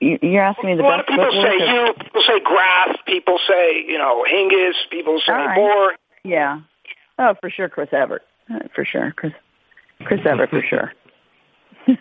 [0.00, 3.84] You're asking me the lot best of people say you, people say Graf, people say
[3.86, 5.56] you know Hingis, people say right.
[5.56, 5.94] Moore.
[6.24, 6.60] Yeah.
[7.18, 8.22] Oh, for sure, Chris Evert.
[8.52, 9.32] Uh, For sure, Chris.
[10.04, 10.92] Chris Evert, for sure.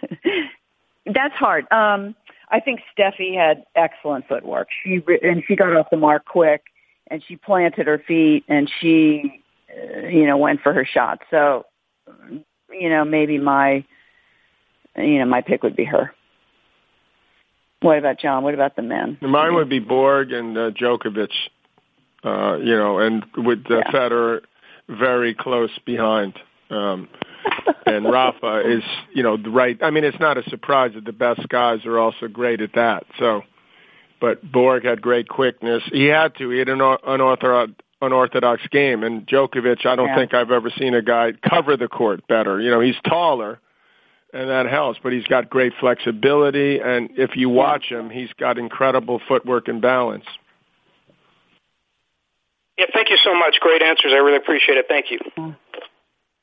[1.05, 1.69] That's hard.
[1.71, 2.15] Um,
[2.49, 4.69] I think Steffi had excellent footwork.
[4.83, 6.63] She and she got off the mark quick,
[7.07, 11.21] and she planted her feet, and she, uh, you know, went for her shot.
[11.29, 11.65] So,
[12.71, 13.83] you know, maybe my,
[14.99, 16.13] you know, my pick would be her.
[17.81, 18.43] What about John?
[18.43, 19.17] What about the men?
[19.21, 21.29] Mine would be Borg and uh, Djokovic.
[22.23, 23.91] Uh, you know, and with uh, Yeah.
[23.91, 24.41] Federer
[24.89, 26.33] very close behind.
[26.69, 27.07] Um,
[27.85, 28.83] and Rafa is,
[29.13, 29.77] you know, the right.
[29.81, 33.05] I mean, it's not a surprise that the best guys are also great at that.
[33.17, 33.43] So,
[34.19, 35.81] but Borg had great quickness.
[35.91, 36.49] He had to.
[36.49, 39.03] He had an unorthodox, unorthodox game.
[39.03, 40.15] And Djokovic, I don't Yeah.
[40.17, 42.59] think I've ever seen a guy cover the court better.
[42.59, 43.59] You know, he's taller,
[44.33, 44.99] and that helps.
[45.01, 49.81] But he's got great flexibility, and if you watch him, he's got incredible footwork and
[49.81, 50.25] balance.
[52.77, 53.59] Yeah, thank you so much.
[53.59, 54.11] Great answers.
[54.13, 54.85] I really appreciate it.
[54.87, 55.19] Thank you.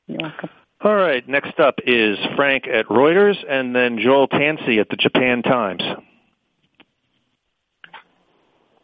[0.07, 0.49] You're welcome.
[0.81, 5.41] All right, next up is Frank at Reuters and then Joel Tansey at the Japan
[5.41, 5.81] Times.
[5.83, 5.95] Oh,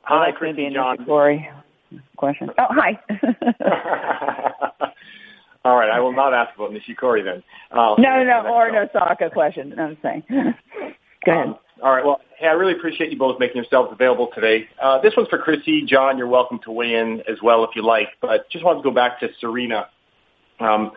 [0.02, 0.98] hi, that's going to Christy a John.
[0.98, 1.48] Nishikori
[2.18, 2.50] question.
[2.58, 3.00] Oh, hi.
[5.66, 7.44] All right, I will not ask about Nishikori then.
[7.72, 9.78] Uh, no, no, no, next or no Saka question.
[9.80, 10.24] I'm saying.
[11.26, 11.48] Go ahead.
[11.48, 12.06] Um, all right.
[12.06, 14.68] Well, hey, I really appreciate you both making yourselves available today.
[14.82, 15.84] Uh, this one's for Chrissie.
[15.86, 18.10] John, you're welcome to weigh in as well if you like.
[18.22, 19.88] But just wanted to go back to Serena.
[20.60, 20.92] Um,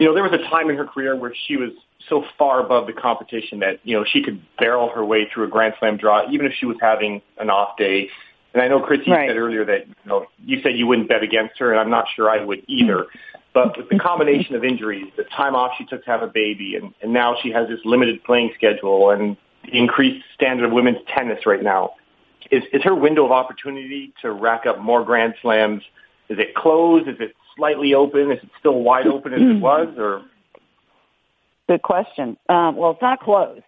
[0.00, 1.70] you know, there was a time in her career where she was
[2.08, 5.48] so far above the competition that you know she could barrel her way through a
[5.48, 8.08] Grand Slam draw, even if she was having an off day.
[8.54, 9.28] And I know Chrissie Right.
[9.28, 12.06] said earlier that you know you said you wouldn't bet against her, and I'm not
[12.14, 13.06] sure I would either.
[13.54, 16.76] But with the combination of injuries, the time off she took to have a baby,
[16.76, 20.98] and, and now she has this limited playing schedule and the increased standard of women's
[21.14, 21.94] tennis right now,
[22.50, 25.82] is, is her window of opportunity to rack up more Grand Slams,
[26.28, 27.08] is it closed?
[27.08, 28.30] Is it slightly open?
[28.30, 29.88] Is it still wide open as it was?
[29.98, 30.22] Or
[31.68, 32.36] Good question.
[32.48, 33.62] Um, well, it's not closed,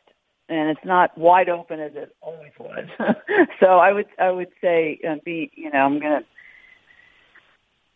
[0.49, 2.87] and it's not wide open as it always was.
[3.61, 6.23] so I would, I would say, uh, be, you know, I'm gonna,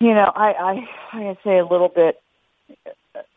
[0.00, 2.20] you know, I, I, I'm say a little bit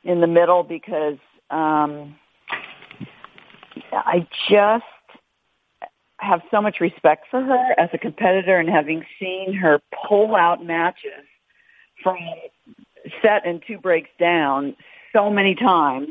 [0.04, 1.17] in the middle because
[1.50, 2.15] um,
[3.91, 4.84] I just
[6.17, 10.63] have so much respect for her as a competitor, and having seen her pull out
[10.63, 11.26] matches
[12.04, 12.17] from
[13.21, 14.76] set and two breaks down
[15.13, 16.10] so many times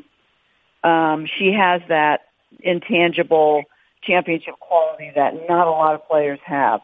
[0.83, 2.23] um, she has that
[2.61, 3.65] intangible
[4.03, 6.81] championship quality that not a lot of players have.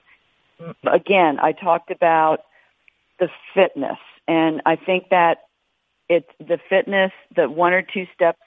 [0.84, 2.40] Again, I talked about
[3.18, 3.98] the fitness,
[4.28, 5.38] and I think that
[6.08, 8.38] it's the fitness, the one or two steps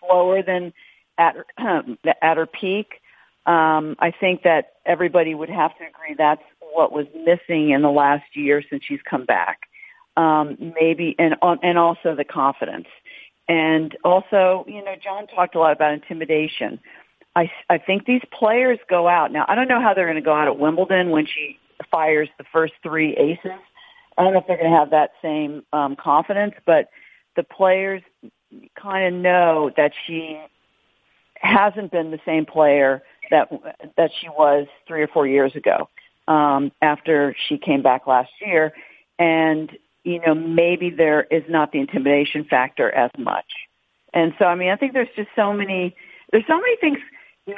[0.00, 0.72] slower than
[1.18, 1.36] at
[2.22, 3.00] at her peak.
[3.46, 7.90] Um, I think that everybody would have to agree that's what was missing in the
[7.90, 9.60] last year since she's come back.
[10.16, 12.86] Um, maybe and and also the confidence.
[13.48, 16.80] And also, you know, John talked a lot about intimidation.
[17.36, 19.32] I, I think these players go out.
[19.32, 21.58] Now, I don't know how they're going to go out at Wimbledon when she
[21.90, 23.60] fires the first three aces.
[24.16, 26.88] I don't know if they're going to have that same um, confidence, but
[27.36, 28.02] the players
[28.80, 30.40] kind of know that she
[31.40, 33.50] hasn't been the same player that
[33.96, 35.88] that she was three or four years ago
[36.28, 38.72] um, after she came back last year,
[39.18, 39.70] and
[40.04, 43.46] you know maybe there is not the intimidation factor as much.
[44.12, 45.96] And so, I mean, I think there's just so many
[46.30, 46.98] there's so many things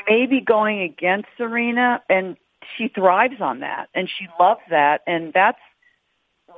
[0.09, 2.37] maybe going against Serena, and
[2.77, 5.59] she thrives on that, and she loves that, and that's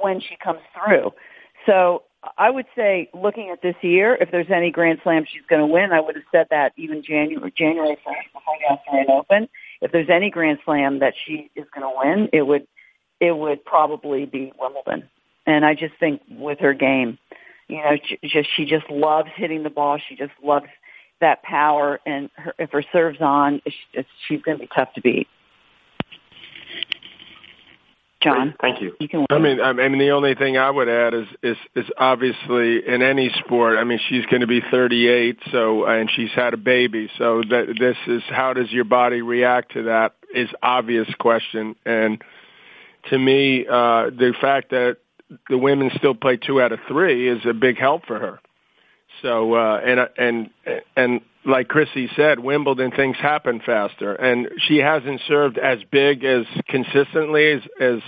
[0.01, 1.13] when she comes through.
[1.67, 2.03] So
[2.37, 5.67] I would say, looking at this year, if there's any Grand Slam she's going to
[5.67, 9.49] win, I would have said that even January January first before the Australian Open.
[9.81, 12.67] If there's any Grand Slam that she is going to win, it would
[13.21, 15.09] it would probably be Wimbledon.
[15.47, 17.19] And I just think with her game,
[17.69, 19.99] you know, she just she just loves hitting the ball.
[20.09, 20.67] She just loves
[21.21, 24.93] that power, and her, if her serves on, it's, it's, she's going to be tough
[24.95, 25.27] to beat.
[28.23, 28.55] John.
[28.61, 28.95] Thank you.
[28.99, 29.27] You can.
[29.31, 33.01] I mean, I mean, the only thing I would add is is is obviously in
[33.03, 33.79] any sport.
[33.79, 37.77] I mean, she's going to be 38, so and she's had a baby, so that
[37.79, 41.77] this is how does your body react to that is obvious question.
[41.87, 42.23] And
[43.11, 44.99] to me, uh, the fact that
[45.49, 48.41] the women still play two out of three is a big help for her.
[49.23, 50.51] So uh, and and
[50.97, 56.45] and like Chrissie said, Wimbledon things happen faster, and she hasn't served as big as
[56.69, 57.99] consistently as as,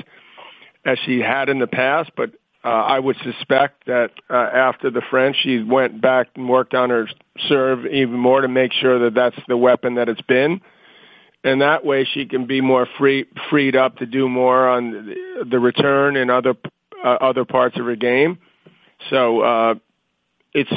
[0.84, 2.10] as she had in the past.
[2.16, 6.74] But uh, I would suspect that uh, after the French, she went back and worked
[6.74, 7.08] on her
[7.48, 10.60] serve even more to make sure that that's the weapon that it's been.
[11.42, 15.14] And that way, she can be more free, freed up to do more on
[15.48, 16.54] the, return and other
[17.02, 18.38] uh, other parts of her game.
[19.08, 19.74] So uh,
[20.52, 20.72] it's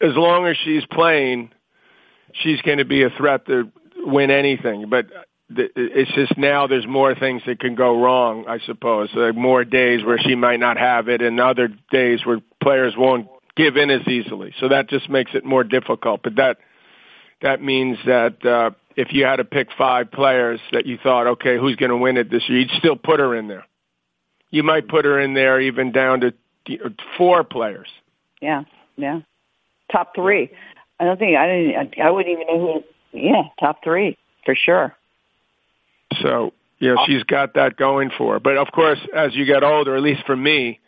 [0.00, 1.50] as long as she's playing,
[2.32, 4.88] she's going to be a threat to win anything.
[4.88, 5.06] But
[5.50, 9.10] it's just now there's more things that can go wrong, I suppose.
[9.14, 13.28] Like more days where she might not have it, and other days where players won't
[13.56, 14.54] give in as easily.
[14.60, 16.22] So that just makes it more difficult.
[16.22, 16.58] But that
[17.40, 21.56] that means that uh, if you had to pick five players that you thought, okay,
[21.56, 23.64] who's going to win it this year, you'd still put her in there.
[24.50, 26.32] You might put her in there even down to
[27.16, 27.88] four players.
[28.40, 28.64] Yeah,
[28.96, 29.20] yeah
[29.90, 30.50] top three.
[31.00, 32.00] I don't think I didn't.
[32.00, 33.18] I wouldn't even know who.
[33.18, 34.94] Yeah, top three for sure.
[36.20, 38.40] So you know she's got that going for her.
[38.40, 40.80] But of course, as you get older, at least for me,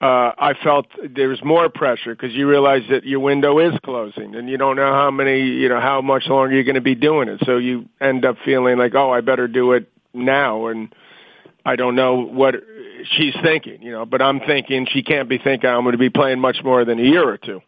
[0.00, 4.34] uh, I felt there was more pressure because you realize that your window is closing,
[4.34, 6.94] and you don't know how many, you know, how much longer you're going to be
[6.94, 7.40] doing it.
[7.46, 10.94] So you end up feeling like, oh, I better do it now, and
[11.64, 12.56] I don't know what
[13.16, 14.04] she's thinking, you know.
[14.04, 16.98] But I'm thinking she can't be thinking I'm going to be playing much more than
[16.98, 17.62] a year or two.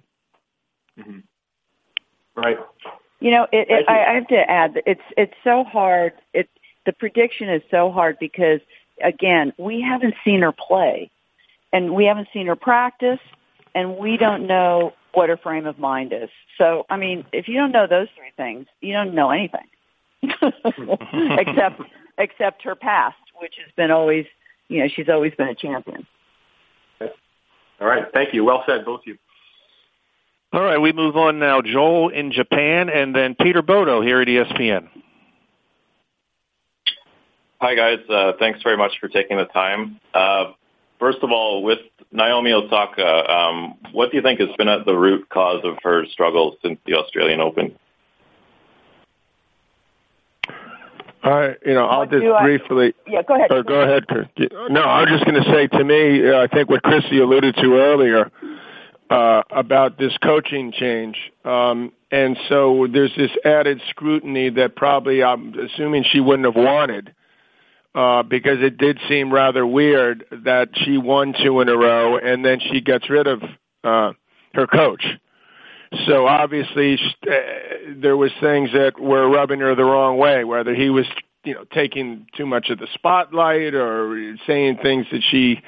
[0.98, 1.18] Mm-hmm.
[2.40, 2.58] Right.
[3.20, 6.12] You know, it, it, I, I have to add that it's it's so hard.
[6.34, 6.48] It
[6.84, 8.60] the prediction is so hard because
[9.02, 11.10] again, we haven't seen her play,
[11.72, 13.20] and we haven't seen her practice,
[13.74, 16.28] and we don't know what her frame of mind is.
[16.58, 19.66] So, I mean, if you don't know those three things, you don't know anything,
[20.22, 21.80] except
[22.18, 24.26] except her past, which has been always,
[24.68, 26.06] you know, she's always been a champion.
[27.00, 28.44] All right, thank you.
[28.44, 29.18] Well said, both of you.
[30.56, 31.60] All right, we move on now.
[31.60, 34.88] Joel in Japan, and then Peter Bodo here at ESPN.
[37.60, 37.98] Hi, guys.
[38.08, 40.00] Uh, thanks very much for taking the time.
[40.14, 40.52] Uh,
[40.98, 44.96] first of all, with Naomi Osaka, um, what do you think has been at the
[44.96, 47.76] root cause of her struggles since the Australian Open?
[51.22, 52.94] I, you know, I'll just briefly.
[53.06, 53.52] Yeah, go ahead.
[53.52, 54.26] Or go ahead, Chris.
[54.70, 57.56] No, I was just going to say to me, uh, I think what Chrissie alluded
[57.56, 58.30] to earlier
[59.10, 61.16] uh, about this coaching change.
[61.44, 67.14] Um, and so there's this added scrutiny that probably I'm assuming she wouldn't have wanted.
[67.94, 72.44] Uh, because it did seem rather weird that she won two in a row and
[72.44, 73.42] then she gets rid of
[73.84, 74.12] uh,
[74.52, 75.02] her coach.
[76.06, 77.34] So obviously, uh,
[77.96, 81.06] there was things that were rubbing her the wrong way, whether he was,
[81.44, 85.62] you know, taking too much of the spotlight or saying things that she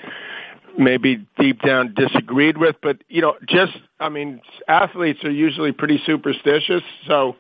[0.79, 6.01] maybe deep down disagreed with, but you know, just I mean, athletes are usually pretty
[6.07, 7.37] superstitious, so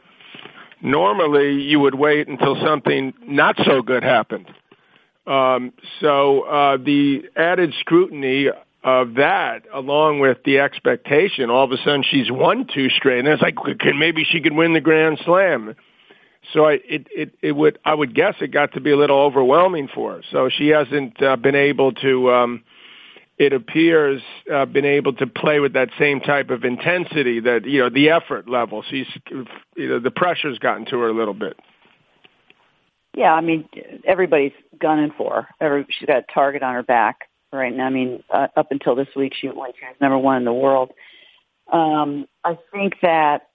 [0.82, 4.50] normally you would wait until something not so good happened.
[5.26, 8.48] Um, so uh, the added scrutiny
[8.82, 13.28] of that, along with the expectation, all of a sudden she's won two straight, and
[13.28, 13.56] it's like
[13.96, 15.74] maybe she could win the Grand Slam.
[16.54, 19.18] So I, it, it, it would, I would guess it got to be a little
[19.18, 20.22] overwhelming for her.
[20.30, 22.64] So she hasn't uh, been able to um,
[23.38, 24.20] it appears
[24.52, 28.10] uh, been able to play with that same type of intensity that you know the
[28.10, 28.82] effort level.
[28.88, 31.56] She's you know the pressure's gotten to her a little bit.
[33.16, 33.68] Yeah, I mean
[34.04, 35.48] everybody's gunning for her.
[35.60, 37.86] Every, she's got a target on her back right now.
[37.86, 40.52] I mean uh, up until this week, she when she was number one in the
[40.52, 40.90] world.
[41.72, 43.48] Um, I think that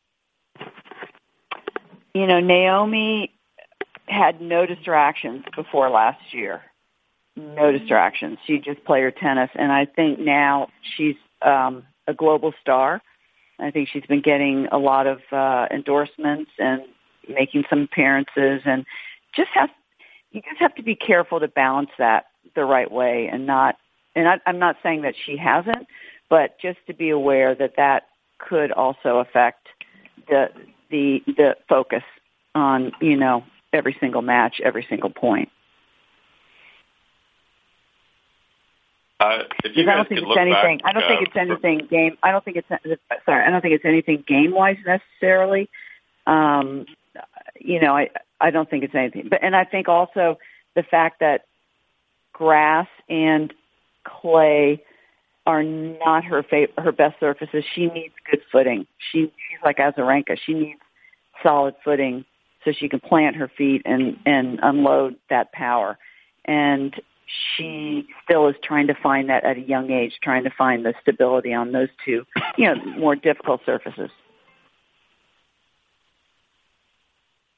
[2.13, 3.33] you know Naomi
[4.07, 6.61] had no distractions before last year.
[7.35, 8.37] No distractions.
[8.45, 13.01] She just played her tennis, and I think now she's um, a global star.
[13.59, 16.83] I think she's been getting a lot of uh, endorsements and
[17.27, 18.85] making some appearances, and
[19.35, 19.69] just have
[20.31, 22.25] you just have to be careful to balance that
[22.55, 23.77] the right way and not.
[24.15, 25.87] And I, I'm not saying that she hasn't,
[26.29, 28.07] but just to be aware that that
[28.37, 29.67] could also affect
[30.27, 30.49] the
[30.91, 32.03] the the focus
[32.53, 35.49] on you know every single match, every single point.
[39.23, 40.77] Uh, I don't think it's anything.
[40.79, 42.17] Back, I don't uh, think it's anything game.
[42.21, 42.67] I don't think it's
[43.25, 43.45] sorry.
[43.45, 45.69] I don't think it's anything game wise necessarily.
[46.27, 46.85] Um,
[47.59, 48.09] you know, I
[48.41, 49.27] I don't think it's anything.
[49.29, 50.39] But and I think also
[50.75, 51.45] the fact that
[52.33, 53.53] grass and
[54.03, 54.83] clay
[55.45, 57.63] are not her fav- her best surfaces.
[57.73, 58.87] She needs good footing.
[59.11, 60.37] She she's like Azarenka.
[60.45, 60.81] She needs
[61.41, 62.25] solid footing
[62.65, 65.97] so she can plant her feet and and unload that power.
[66.45, 66.93] And
[67.25, 70.93] she still is trying to find that at a young age, trying to find the
[71.01, 72.25] stability on those two,
[72.57, 74.09] you know, more difficult surfaces.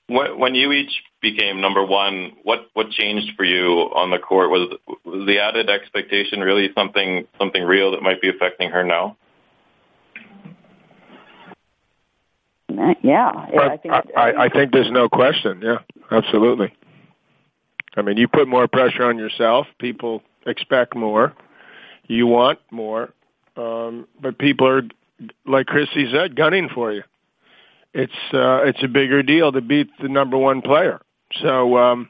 [0.08, 4.52] When you each became number one, what what changed for you on the court?
[4.52, 9.18] Was was the added expectation really something something real that might be affecting her now?
[13.02, 15.62] Yeah, I think I, I think there's no question.
[15.64, 15.78] Yeah,
[16.12, 16.72] absolutely.
[17.96, 19.68] I mean, you put more pressure on yourself.
[19.80, 21.34] People expect more.
[22.08, 23.14] You want more,
[23.58, 24.84] um, but people are,
[25.46, 27.04] like Chrissie said, gunning for you.
[27.94, 31.02] It's uh, it's a bigger deal to beat the number one player.
[31.42, 32.10] So um,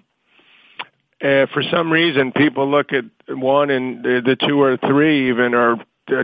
[1.22, 5.54] uh, for some reason, people look at one and the, the two or three even
[5.54, 5.78] are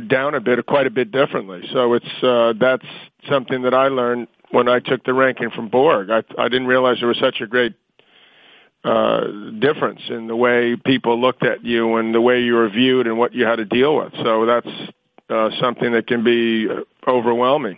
[0.08, 1.62] down a bit, quite a bit differently.
[1.72, 2.86] So it's uh, that's
[3.30, 6.10] something that I learned when I took the ranking from Borg.
[6.10, 7.74] I, I didn't realize there was such a great
[8.84, 9.28] uh,
[9.60, 13.18] difference in the way people looked at you and the way you were viewed and
[13.18, 14.14] what you had to deal with.
[14.24, 14.68] So that's
[15.30, 16.68] uh, something that can be
[17.08, 17.78] overwhelming.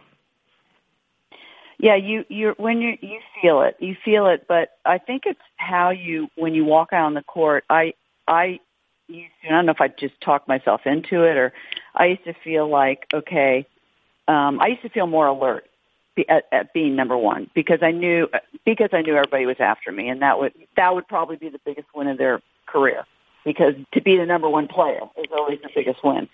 [1.78, 5.42] Yeah, you you when you you feel it, you feel it, but I think it's
[5.58, 7.66] how you when you walk out on the court.
[7.70, 7.94] I
[8.26, 8.62] I
[9.10, 11.52] used to, I don't know if I just talked myself into it or
[11.94, 13.68] I used to feel like okay,
[14.30, 15.66] um, I used to feel more alert
[16.30, 18.28] at, at being number one because I knew
[18.66, 21.60] because I knew everybody was after me, and that would that would probably be the
[21.66, 23.06] biggest win of their career
[23.44, 26.30] because to be the number one player is always the biggest win.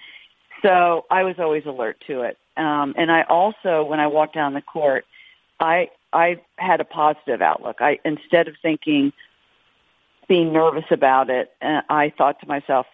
[0.62, 4.54] So I was always alert to it, um, and I also when I walked down
[4.54, 5.06] the court,
[5.60, 7.78] I I had a positive outlook.
[7.80, 9.14] I instead of thinking
[10.28, 12.86] being nervous about it, uh, I thought to myself,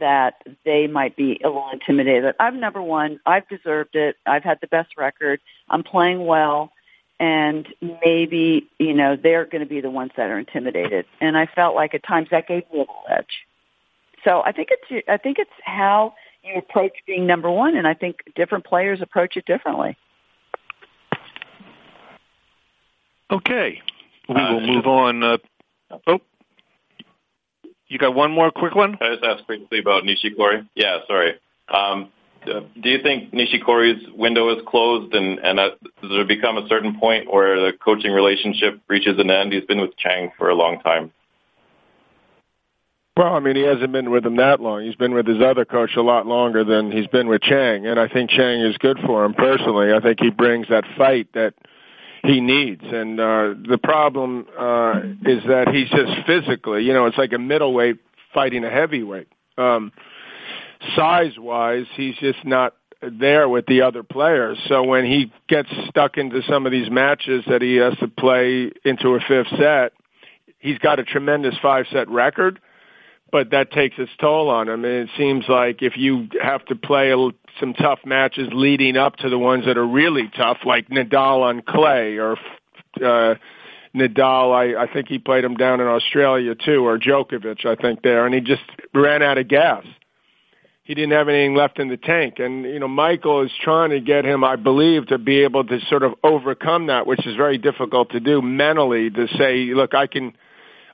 [0.00, 2.34] that they might be a little intimidated.
[2.38, 3.20] I'm number one.
[3.26, 4.16] I've deserved it.
[4.26, 5.40] I've had the best record.
[5.68, 6.72] I'm playing well.
[7.18, 7.66] And
[8.04, 11.06] maybe, you know, they're going to be the ones that are intimidated.
[11.20, 13.46] And I felt like at times that gave me a little edge.
[14.22, 17.76] So I think it's, I think it's how you approach being number one.
[17.76, 19.96] And I think different players approach it differently.
[23.30, 23.80] Okay.
[24.28, 25.22] We will move on.
[25.22, 25.38] Uh,
[26.06, 26.20] oh,
[27.88, 28.96] you got one more quick one?
[29.00, 30.68] I just asked quickly about Nishikori.
[30.74, 31.34] Yeah, sorry.
[31.68, 32.10] Um,
[32.44, 35.70] do you think Nishikori's window is closed, and, and uh,
[36.00, 39.52] does there become a certain point where the coaching relationship reaches an end?
[39.52, 41.12] He's been with Chang for a long time.
[43.16, 44.84] Well, I mean, he hasn't been with him that long.
[44.84, 47.98] He's been with his other coach a lot longer than he's been with Chang, and
[47.98, 49.92] I think Chang is good for him personally.
[49.92, 51.54] I think he brings that fight that
[52.26, 52.82] he needs.
[52.84, 57.38] And uh, the problem uh, is that he's just physically, you know, it's like a
[57.38, 57.98] middleweight
[58.34, 59.28] fighting a heavyweight.
[59.56, 59.92] Um,
[60.94, 64.58] size wise, he's just not there with the other players.
[64.68, 68.72] So when he gets stuck into some of these matches that he has to play
[68.84, 69.92] into a fifth set,
[70.58, 72.60] he's got a tremendous five set record
[73.32, 74.84] but that takes its toll on him.
[74.84, 77.12] And it seems like if you have to play
[77.58, 81.62] some tough matches leading up to the ones that are really tough, like Nadal on
[81.62, 82.36] clay or
[83.02, 83.34] uh,
[83.94, 88.02] Nadal, I, I think he played him down in Australia too, or Djokovic, I think
[88.02, 88.62] there, and he just
[88.94, 89.84] ran out of gas.
[90.84, 92.38] He didn't have anything left in the tank.
[92.38, 95.80] And, you know, Michael is trying to get him, I believe, to be able to
[95.88, 100.06] sort of overcome that, which is very difficult to do mentally, to say, look, I
[100.06, 100.36] can–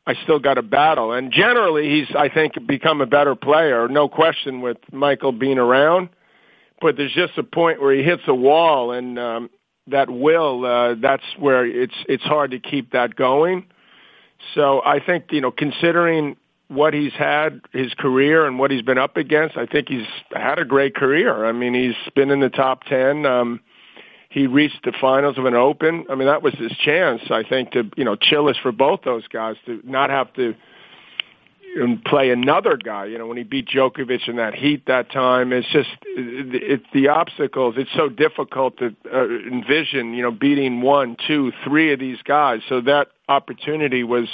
[0.07, 1.13] I still got a battle.
[1.13, 6.09] And generally, he's, I think, become a better player, no question, with Michael being around.
[6.81, 9.51] But there's just a point where he hits a wall, and um,
[9.87, 13.67] that will, uh, that's where it's it's hard to keep that going.
[14.55, 16.37] So I think, you know, considering
[16.67, 20.59] what he's had his career and what he's been up against, I think he's had
[20.59, 21.45] a great career.
[21.45, 23.25] I mean, he's been in the top ten.
[23.27, 23.61] Um,
[24.33, 26.07] he reached the finals of an Open.
[26.09, 29.03] I mean, that was his chance, I think, to you know chill us for both
[29.05, 30.55] those guys to not have to
[31.77, 33.07] and play another guy.
[33.07, 36.83] You know, when he beat Djokovic in that heat that time, it's just it, it,
[36.93, 37.75] the obstacles.
[37.77, 40.15] It's so difficult to uh, envision.
[40.15, 42.61] You know, beating one, two, three of these guys.
[42.69, 44.29] So that opportunity was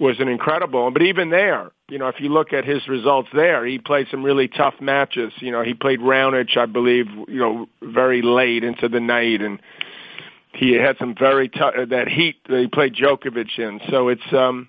[0.00, 0.90] was an incredible.
[0.90, 4.22] But even there, you know, if you look at his results there, he played some
[4.22, 5.32] really tough matches.
[5.38, 9.60] You know, he played Raonic, I believe, you know, very late into the night, and
[10.54, 13.80] he had some very tough that heat that he played Djokovic in.
[13.90, 14.68] So it's um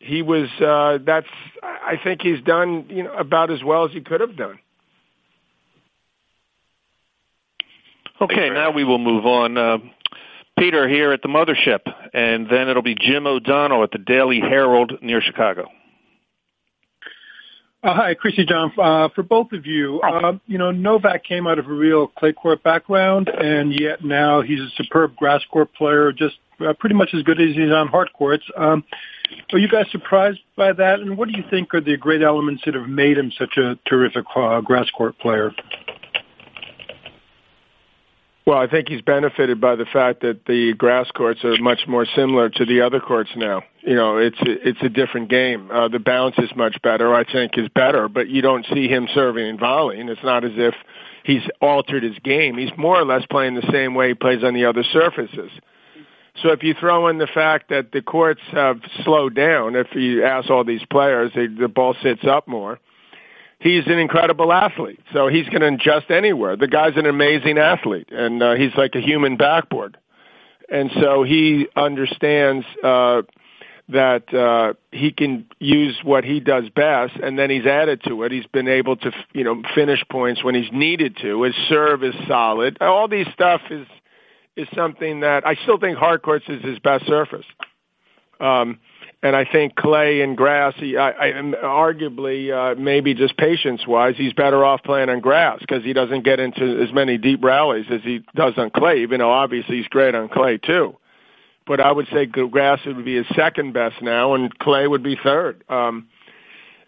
[0.00, 1.28] he was uh that's
[1.62, 4.58] I think he's done, you know, about as well as he could have done.
[8.20, 9.58] Okay, now we will move on.
[9.58, 9.78] Uh,
[10.56, 11.80] Peter here at the mothership,
[12.12, 15.68] and then it'll be Jim O'Donnell at the Daily Herald near Chicago.
[17.82, 18.72] Uh, hi, Chrissie John.
[18.78, 22.32] Uh, for both of you, uh, you know, Novak came out of a real clay
[22.32, 27.10] court background, and yet now he's a superb grass court player, just uh, pretty much
[27.12, 28.44] as good as he's on hard courts.
[28.56, 28.84] Um,
[29.52, 31.00] are you guys surprised by that?
[31.00, 33.76] And what do you think are the great elements that have made him such a
[33.88, 35.50] terrific uh, grass court player?
[38.44, 42.04] Well, I think he's benefited by the fact that the grass courts are much more
[42.16, 43.62] similar to the other courts now.
[43.82, 45.70] You know, it's it's a different game.
[45.70, 47.14] Uh, the bounce is much better.
[47.14, 50.08] I think is better, but you don't see him serving and volleying.
[50.08, 50.74] It's not as if
[51.24, 52.58] he's altered his game.
[52.58, 55.50] He's more or less playing the same way he plays on the other surfaces.
[56.42, 60.24] So if you throw in the fact that the courts have slowed down, if you
[60.24, 62.80] ask all these players, they, the ball sits up more
[63.62, 65.00] he's an incredible athlete.
[65.12, 66.56] So he's going to adjust anywhere.
[66.56, 69.96] The guy's an amazing athlete, and uh, he's like a human backboard.
[70.68, 73.22] And so he understands uh,
[73.88, 78.32] that uh, he can use what he does best, and then he's added to it.
[78.32, 81.42] He's been able to, you know, finish points when he's needed to.
[81.42, 82.78] His serve is solid.
[82.80, 83.86] All these stuff is
[84.54, 87.46] is something that I still think hard courts is his best surface.
[88.38, 88.80] Um,
[89.22, 94.32] and I think clay and grass, he, I, I, arguably, uh, maybe just patience-wise, he's
[94.32, 98.00] better off playing on grass because he doesn't get into as many deep rallies as
[98.02, 99.02] he does on clay.
[99.02, 100.96] Even though obviously he's great on clay too,
[101.66, 105.16] but I would say grass would be his second best now, and clay would be
[105.22, 105.62] third.
[105.68, 106.08] Um,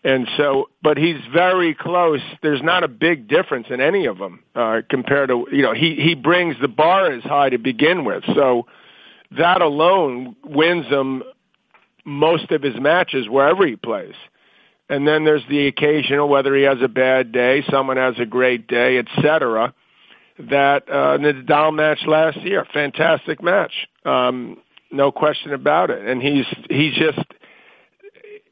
[0.03, 2.21] and so, but he's very close.
[2.43, 5.95] There's not a big difference in any of them uh, compared to you know he
[5.95, 8.67] he brings the bar as high to begin with, so
[9.39, 11.23] that alone wins him
[12.05, 14.15] most of his matches wherever he plays.
[14.89, 18.67] And then there's the occasional, whether he has a bad day, someone has a great
[18.67, 19.75] day, etc.
[20.39, 23.73] That uh, Nadal match last year, fantastic match,
[24.05, 24.59] um,
[24.91, 26.07] no question about it.
[26.07, 27.21] And he's he's just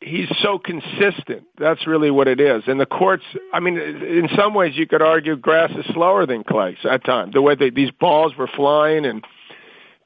[0.00, 1.44] he's so consistent.
[1.59, 2.62] That's really what it is.
[2.66, 6.44] And the courts, I mean, in some ways you could argue grass is slower than
[6.44, 7.34] clay at times.
[7.34, 9.24] The way they, these balls were flying and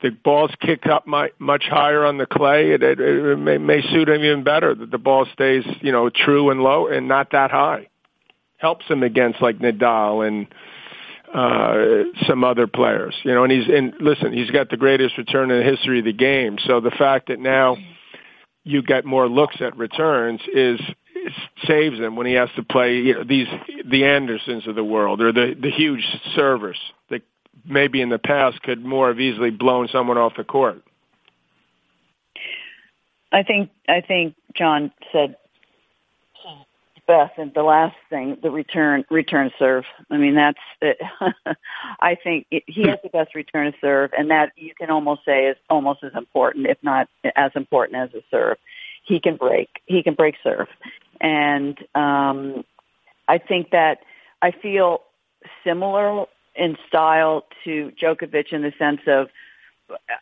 [0.02, 2.72] the balls kick up my, much higher on the clay.
[2.72, 6.10] It, it, it may, may suit him even better that the ball stays, you know,
[6.10, 7.88] true and low and not that high.
[8.58, 10.46] Helps him against like Nadal and
[11.32, 13.44] uh, some other players, you know.
[13.44, 16.56] And he's and listen, he's got the greatest return in the history of the game.
[16.66, 17.76] So the fact that now
[18.64, 20.80] you get more looks at returns is
[21.66, 23.48] saves him when he has to play you know, these
[23.84, 26.78] the Andersons of the world or the the huge servers
[27.10, 27.22] that
[27.68, 30.82] maybe in the past could more have easily blown someone off the court.
[33.32, 35.36] I think I think John said
[37.06, 40.98] best and the last thing the return return serve i mean that's it.
[42.00, 45.46] i think it, he has the best return serve and that you can almost say
[45.46, 48.58] is almost as important if not as important as a serve
[49.04, 50.66] he can break he can break serve
[51.20, 52.64] and um
[53.28, 53.98] i think that
[54.42, 55.02] i feel
[55.64, 56.26] similar
[56.56, 59.28] in style to Djokovic in the sense of,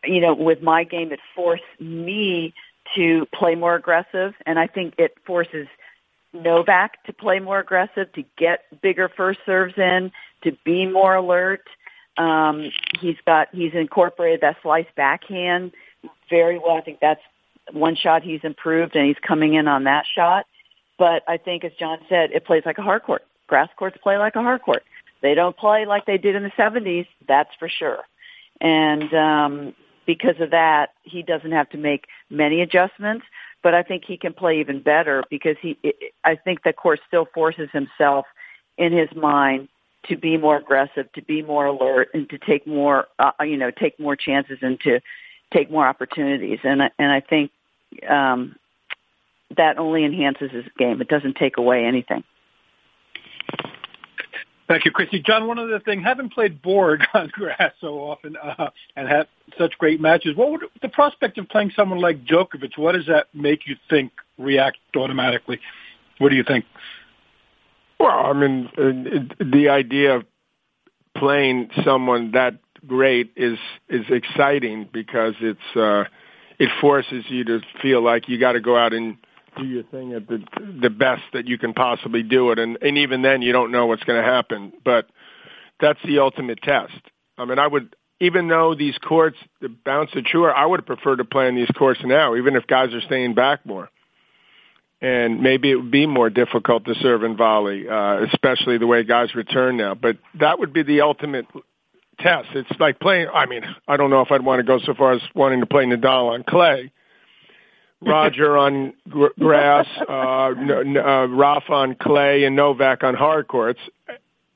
[0.05, 2.55] you know, with my game, it forced me
[2.95, 5.67] to play more aggressive, and I think it forces
[6.33, 10.13] Novak to play more aggressive, to get bigger first serves in,
[10.43, 11.63] to be more alert.
[12.17, 12.71] Um,
[13.01, 15.73] he's got he's incorporated that slice backhand
[16.29, 16.77] very well.
[16.77, 17.23] I think that's
[17.73, 20.47] one shot he's improved, and he's coming in on that shot.
[20.99, 23.25] But I think, as John said, it plays like a hard court.
[23.47, 24.85] Grass courts play like a hard court.
[25.25, 28.01] They don't play like they did in the 70s, that's for sure.
[28.61, 29.75] And um,
[30.07, 33.25] because of that, he doesn't have to make many adjustments.
[33.63, 35.79] But I think he can play even better because he.
[36.23, 38.27] I think the court still forces himself
[38.77, 39.69] in his mind
[40.11, 43.71] to be more aggressive, to be more alert, and to take more, uh, you know,
[43.71, 45.01] take more chances and to
[45.55, 46.59] take more opportunities.
[46.65, 47.51] And and I think
[48.07, 48.57] um,
[49.57, 51.01] that only enhances his game.
[51.01, 52.25] It doesn't take away anything.
[54.75, 55.23] Thank you, Christy.
[55.25, 59.79] John, one other thing, having played Borg on grass so often uh, and had such
[59.79, 62.77] great matches, what would the prospect of playing someone like Djokovic?
[62.77, 65.61] What does that make you think react automatically?
[66.19, 66.65] What do you think?
[68.01, 70.25] Well, I mean, uh, the idea of
[71.17, 72.55] playing someone that
[72.85, 76.03] great is is exciting because it's uh,
[76.59, 79.19] it forces you to feel like you got to go out and
[79.57, 80.43] do your thing at the
[80.81, 83.87] the best that you can possibly do it, and and even then you don't know
[83.87, 84.73] what's going to happen.
[84.85, 85.07] But
[85.81, 86.99] that's the ultimate test.
[87.39, 91.17] I mean, I would even though these courts the bounce are truer, I would prefer
[91.17, 93.91] to play in these courts now, even if guys are staying back more.
[95.01, 99.05] And maybe it would be more difficult to serve and volley, uh, especially the way
[99.05, 99.95] guys return now.
[99.95, 101.47] But that would be the ultimate
[102.19, 102.49] test.
[102.55, 103.29] It's like playing.
[103.29, 105.67] I mean, I don't know if I'd want to go so far as wanting to
[105.67, 106.91] play Nadal on clay
[108.07, 113.81] Roger on grass, uh, uh, Rafa on clay, and Novak on hard courts.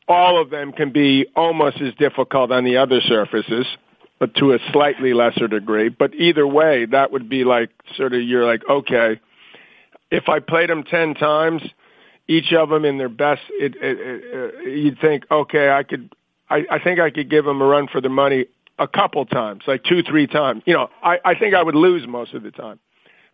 [0.06, 3.66] All of them can be almost as difficult on the other surfaces,
[4.18, 5.88] but to a slightly lesser degree.
[5.88, 9.20] But either way, that would be like sort of you're like, okay,
[10.10, 11.62] if I played them ten times,
[12.26, 16.12] each of them in their best, it, it, it, uh, you'd think, okay, I could,
[16.48, 18.46] I, I think I could give them a run for the money
[18.78, 20.62] a couple times, like two, three times.
[20.66, 22.78] You know, I, I think I would lose most of the time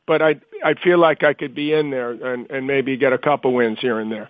[0.07, 3.19] but I I feel like I could be in there and and maybe get a
[3.19, 4.29] couple wins here and there.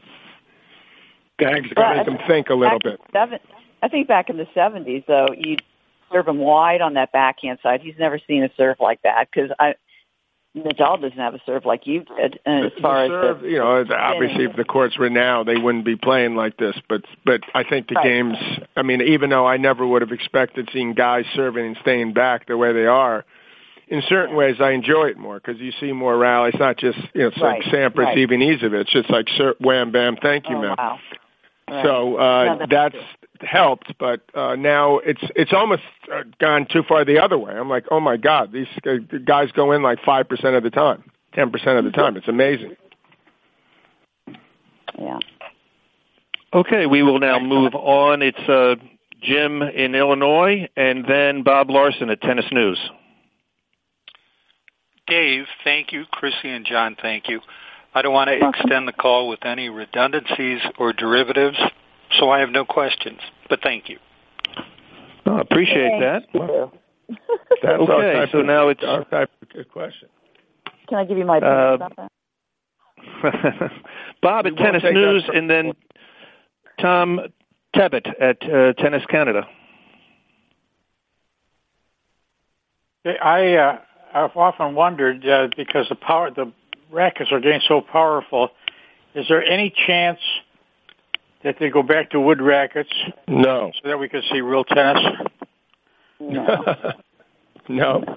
[1.38, 1.68] Thanks.
[1.76, 3.00] Well, make them think a little bit.
[3.12, 3.38] Seven,
[3.82, 5.56] I think back in the seventies, though, you
[6.12, 7.80] serve him wide on that backhand side.
[7.82, 9.74] He's never seen a serve like that because I.
[10.56, 12.38] Nadal doesn't have a serve like you did.
[12.46, 15.56] And as far serve, as the, you know, obviously, if the courts were now, they
[15.56, 16.76] wouldn't be playing like this.
[16.88, 18.04] But but I think the right.
[18.04, 18.36] games.
[18.76, 22.46] I mean, even though I never would have expected seeing guys serving and staying back
[22.46, 23.24] the way they are,
[23.88, 26.50] in certain ways I enjoy it more because you see more rally.
[26.50, 28.18] It's not just you know it's right, like Sampras, right.
[28.18, 29.28] even It's It's like
[29.60, 30.74] wham bam, thank you, oh, man.
[30.78, 30.98] Wow.
[31.68, 31.84] Right.
[31.84, 35.82] So uh, no, that's, that's helped, but uh, now it's it's almost
[36.12, 37.52] uh, gone too far the other way.
[37.54, 38.66] I'm like, oh my god, these
[39.24, 42.16] guys go in like five percent of the time, ten percent of the time.
[42.16, 42.76] It's amazing.
[44.98, 45.18] Yeah.
[46.52, 48.22] Okay, we will now move on.
[48.22, 48.76] It's uh,
[49.22, 52.78] Jim in Illinois, and then Bob Larson at Tennis News.
[55.06, 56.04] Dave, thank you.
[56.10, 57.40] Chrissie and John, thank you.
[57.94, 61.58] I don't want to extend the call with any redundancies or derivatives,
[62.18, 63.20] so I have no questions.
[63.48, 63.98] But thank you.
[65.26, 66.22] Oh, appreciate Thank that.
[66.34, 66.70] you.
[67.62, 70.08] That's Okay, our type so of, now it's- our type of good question.
[70.88, 73.72] Can I give you my opinion Uh, about that?
[74.22, 75.72] Bob at Tennis News, and then
[76.80, 77.20] Tom
[77.74, 79.46] Tebbutt at uh, Tennis Canada.
[83.22, 83.78] I uh,
[84.14, 86.52] I've often wondered uh, because the power the
[86.90, 88.50] rackets are getting so powerful.
[89.14, 90.20] Is there any chance
[91.42, 92.90] that they go back to wood rackets
[93.26, 95.02] No, so that we can see real tennis?
[96.20, 96.92] No,
[97.68, 98.16] no.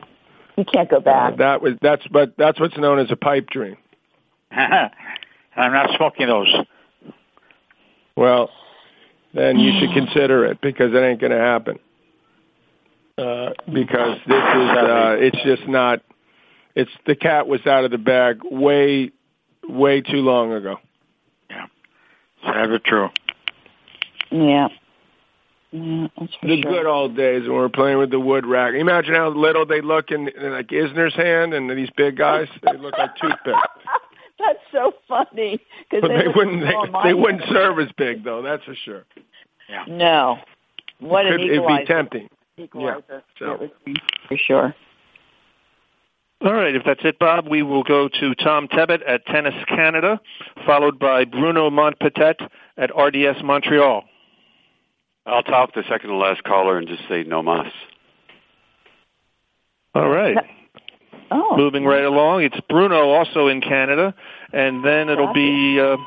[0.55, 1.37] you can't go back.
[1.37, 3.77] That was that's but that's what's known as a pipe dream.
[4.51, 6.55] I'm not smoking those.
[8.15, 8.51] Well,
[9.33, 11.79] then you should consider it because it ain't going to happen.
[13.17, 16.01] Uh, because this is uh, it's just not.
[16.75, 19.11] It's the cat was out of the bag way,
[19.67, 20.77] way too long ago.
[22.45, 23.09] Ever true.
[24.31, 24.67] Yeah.
[25.71, 26.71] Yeah, that's for The sure.
[26.71, 28.73] good old days when we were playing with the wood rack.
[28.75, 32.77] Imagine how little they look in, in like Isner's hand, and these big guys they
[32.77, 33.57] look like toothpicks.
[34.39, 35.59] That's so funny
[35.89, 38.41] because But they look wouldn't they, they wouldn't serve as big though.
[38.43, 39.03] That's for sure.
[39.67, 39.83] Yeah.
[39.89, 40.37] No.
[40.99, 42.29] What It an could- it'd be tempting.
[42.57, 43.23] Equalizer.
[43.39, 43.53] so.
[43.53, 44.75] It would for sure.
[46.45, 50.21] All right, if that's it, Bob, we will go to Tom Tebbutt at Tennis Canada,
[50.67, 52.35] followed by Bruno Montpetit
[52.77, 54.03] at RDS Montreal.
[55.25, 57.71] I'll top the second to last caller and just say no mas.
[59.95, 60.37] All right.
[61.31, 61.57] Oh.
[61.57, 64.13] Moving right along, it's Bruno also in Canada,
[64.53, 65.97] and then it'll be uh,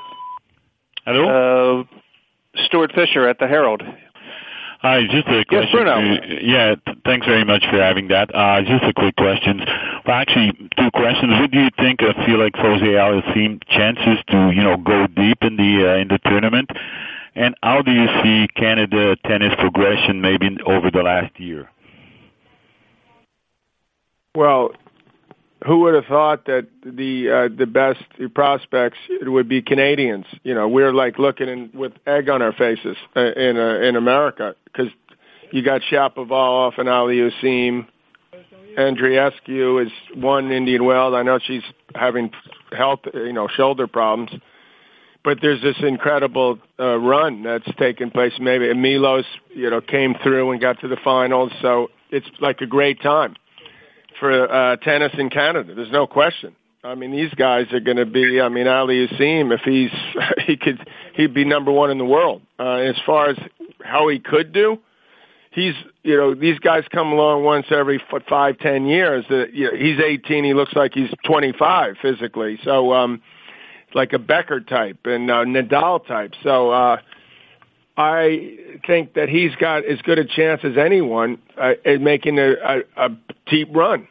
[1.05, 1.82] Hello?
[1.82, 3.82] uh, Stuart Fisher at the Herald.
[4.82, 5.70] Hi, just a question.
[5.72, 6.00] Bruno.
[6.40, 6.74] yeah,
[7.04, 8.34] thanks very much for having that.
[8.34, 9.60] Uh, just a quick question.
[10.06, 11.32] Well, actually, two questions.
[11.38, 12.00] What do you think?
[12.00, 16.70] Like Auger-Aliassime chances to, you know, go deep in the uh, in the tournament,
[17.34, 21.68] and how do you see Canada tennis progression maybe over the last year?
[24.34, 24.70] Well,
[25.66, 28.02] who would have thought that the uh, the best
[28.34, 30.24] prospects would be Canadians?
[30.42, 33.96] You know, we're like looking in, with egg on our faces uh, in uh, in
[33.96, 34.90] America because
[35.52, 37.86] you got Shapovalov and Aliassime.
[38.78, 41.12] Andreescu is one Indian Wells.
[41.14, 42.30] I know she's having
[42.72, 44.30] health, you know, shoulder problems.
[45.22, 48.32] But there's this incredible uh, run that's taken place.
[48.38, 52.66] Maybe Milos, you know, came through and got to the finals, so it's like a
[52.66, 53.34] great time
[54.20, 55.74] for uh, tennis in Canada.
[55.74, 56.54] There's no question.
[56.84, 58.40] I mean, these guys are going to be.
[58.40, 59.90] I mean, Aliassime, if he's
[60.46, 62.42] he could, he'd be number one in the world.
[62.58, 63.36] Uh, as far as
[63.82, 64.78] how he could do,
[65.50, 69.24] he's you know these guys come along once every five ten years.
[69.28, 70.44] That you know, he's 18.
[70.44, 72.58] He looks like he's 25 physically.
[72.64, 73.20] So um,
[73.94, 76.32] like a Becker type and uh, Nadal type.
[76.42, 76.98] So uh,
[77.97, 82.53] I think that he's got as good a chance as anyone uh, at making a,
[82.53, 83.11] a, a
[83.47, 84.09] deep run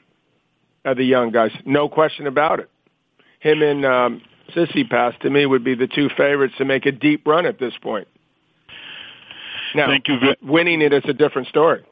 [0.85, 1.51] of the young guys.
[1.65, 2.69] No question about it.
[3.39, 4.21] Him and um,
[4.53, 7.73] Tsitsipas to me would be the two favorites to make a deep run at this
[7.81, 8.07] point.
[9.75, 10.17] Now, Thank you.
[10.41, 11.83] winning it is a different story.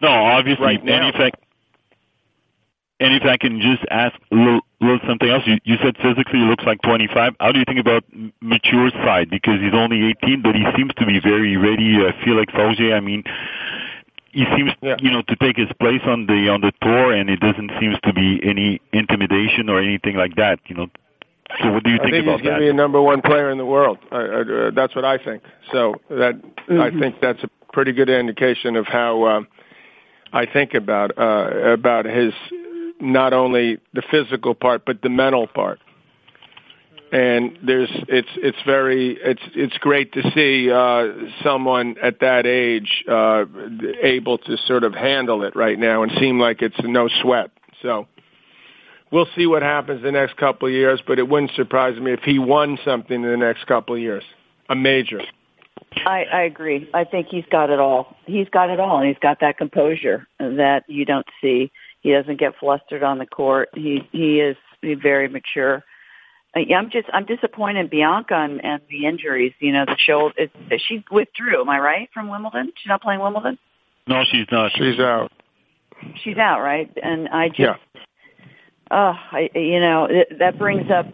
[0.00, 0.64] No, obviously.
[0.64, 1.10] Right now.
[2.98, 5.76] If I, and if I can just ask a little, little something else, you, you
[5.82, 7.34] said physically he looks like 25.
[7.40, 8.04] How do you think about
[8.40, 9.30] mature side?
[9.30, 11.98] Because he's only 18, but he seems to be very ready.
[11.98, 12.94] I feel like Fauger.
[12.94, 13.24] I mean,
[14.32, 14.96] he seems, Yeah.
[14.98, 17.96] you know, to take his place on the on the tour, and it doesn't seem
[18.02, 20.58] to be any intimidation or anything like that.
[20.66, 20.86] You know.
[21.62, 23.20] So what do you I think, think about he's going to be a number one
[23.22, 23.98] player in the world.
[24.10, 25.42] I, I, uh, that's what I think.
[25.70, 29.40] So that I think that's a pretty good indication of how uh,
[30.32, 32.32] I think about uh, about his
[33.00, 35.80] not only the physical part but the mental part.
[37.12, 43.04] And there's it's it's very it's it's great to see uh, someone at that age
[43.08, 43.44] uh,
[44.02, 47.50] able to sort of handle it right now and seem like it's no sweat.
[47.82, 48.08] So
[49.12, 52.20] we'll see what happens the next couple of years, but it wouldn't surprise me if
[52.20, 54.24] he won something in the next couple of years,
[54.68, 55.20] a major.
[56.04, 56.88] I, I agree.
[56.92, 58.16] I think he's got it all.
[58.26, 61.70] He's got it all, and he's got that composure that you don't see.
[62.04, 63.70] He doesn't get flustered on the court.
[63.74, 65.82] He he is very mature.
[66.54, 69.54] Uh, yeah, I'm just I'm disappointed in Bianca and, and the injuries.
[69.58, 70.34] You know, the shoulder.
[70.36, 70.52] It,
[70.86, 71.62] she withdrew.
[71.62, 72.72] Am I right from Wimbledon?
[72.76, 73.58] She's not playing Wimbledon.
[74.06, 74.72] No, she's not.
[74.76, 75.32] She's out.
[76.22, 76.90] She's out, right?
[77.02, 77.76] And I just, Yeah.
[78.90, 81.06] oh, I, you know, it, that brings up,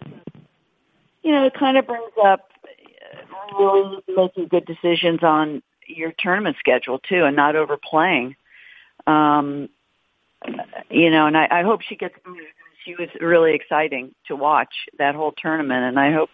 [1.23, 2.49] you know, it kind of brings up
[3.31, 8.35] uh, really making good decisions on your tournament schedule too, and not overplaying.
[9.07, 9.69] Um,
[10.89, 12.15] you know, and I, I hope she gets.
[12.85, 16.29] She was really exciting to watch that whole tournament, and I hope,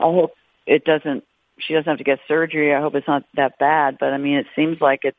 [0.00, 0.32] I hope
[0.66, 1.24] it doesn't.
[1.58, 2.74] She doesn't have to get surgery.
[2.74, 3.96] I hope it's not that bad.
[3.98, 5.16] But I mean, it seems like it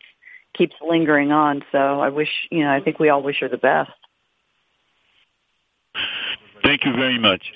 [0.56, 1.64] keeps lingering on.
[1.72, 3.92] So I wish, you know, I think we all wish her the best.
[6.64, 7.54] Thank you very much.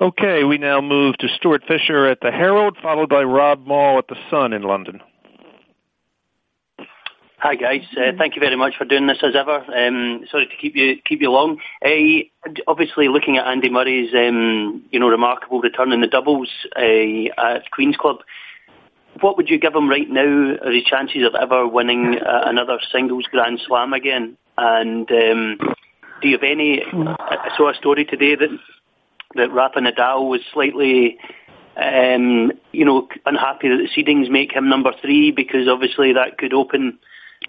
[0.00, 4.06] Okay, we now move to Stuart Fisher at the Herald, followed by Rob Mall at
[4.06, 5.00] the Sun in London.
[7.40, 9.58] Hi guys, uh, thank you very much for doing this as ever.
[9.72, 11.60] Um, sorry to keep you keep you long.
[11.84, 17.54] Uh, obviously, looking at Andy Murray's um, you know remarkable return in the doubles uh,
[17.54, 18.16] at Queens Club,
[19.20, 20.56] what would you give him right now?
[20.64, 24.36] Are his chances of ever winning uh, another singles Grand Slam again?
[24.56, 25.58] And um,
[26.20, 26.82] do you have any?
[26.82, 28.58] I saw a story today that
[29.36, 31.18] that Rafa Nadal was slightly
[31.76, 36.52] um, you know, unhappy that the seedings make him number three because obviously that could
[36.52, 36.98] open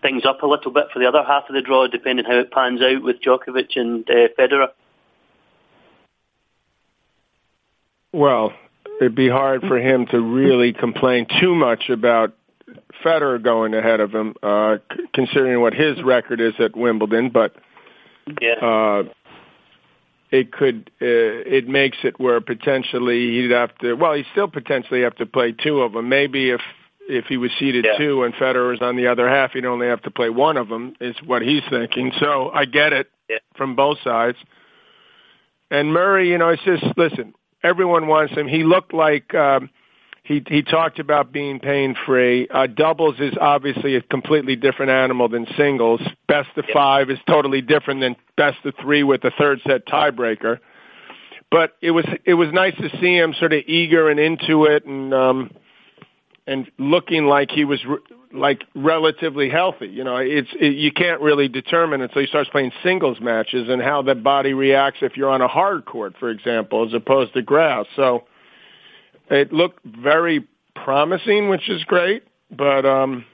[0.01, 2.51] things up a little bit for the other half of the draw, depending how it
[2.51, 4.69] pans out with Djokovic and uh, Federer.
[8.11, 8.53] Well,
[8.99, 12.33] it'd be hard for him to really complain too much about
[13.03, 17.29] Federer going ahead of him, uh, c- considering what his record is at Wimbledon.
[17.29, 17.55] But
[18.41, 18.53] Yeah.
[18.53, 19.03] uh,
[20.31, 23.93] it could uh, it makes it where potentially he'd have to.
[23.93, 26.09] Well, he still potentially have to play two of them.
[26.09, 26.61] Maybe if
[27.09, 27.97] if he was seeded Yeah.
[27.97, 30.95] two and Federer's on the other half, he'd only have to play one of them.
[31.01, 32.11] Is what he's thinking.
[32.19, 33.39] So I get it Yeah.
[33.55, 34.37] from both sides.
[35.71, 37.33] And Murray, you know, it's just listen.
[37.63, 38.47] Everyone wants him.
[38.47, 39.69] He looked like um,
[40.23, 42.47] he he talked about being pain free.
[42.49, 46.01] Uh, doubles is obviously a completely different animal than singles.
[46.27, 50.59] Best of five is totally different than best of three with a third set tiebreaker.
[51.51, 54.85] But it was it was nice to see him sort of eager and into it,
[54.85, 55.51] and um,
[56.49, 57.99] and looking like he was re-
[58.33, 59.87] like relatively healthy.
[59.87, 63.81] You know, it's it, you can't really determine until he starts playing singles matches and
[63.81, 67.43] how the body reacts if you're on a hard court, for example, as opposed to
[67.43, 67.85] grass.
[67.95, 68.25] So
[69.29, 72.23] it looked very promising, which is great.
[72.51, 73.25] But um,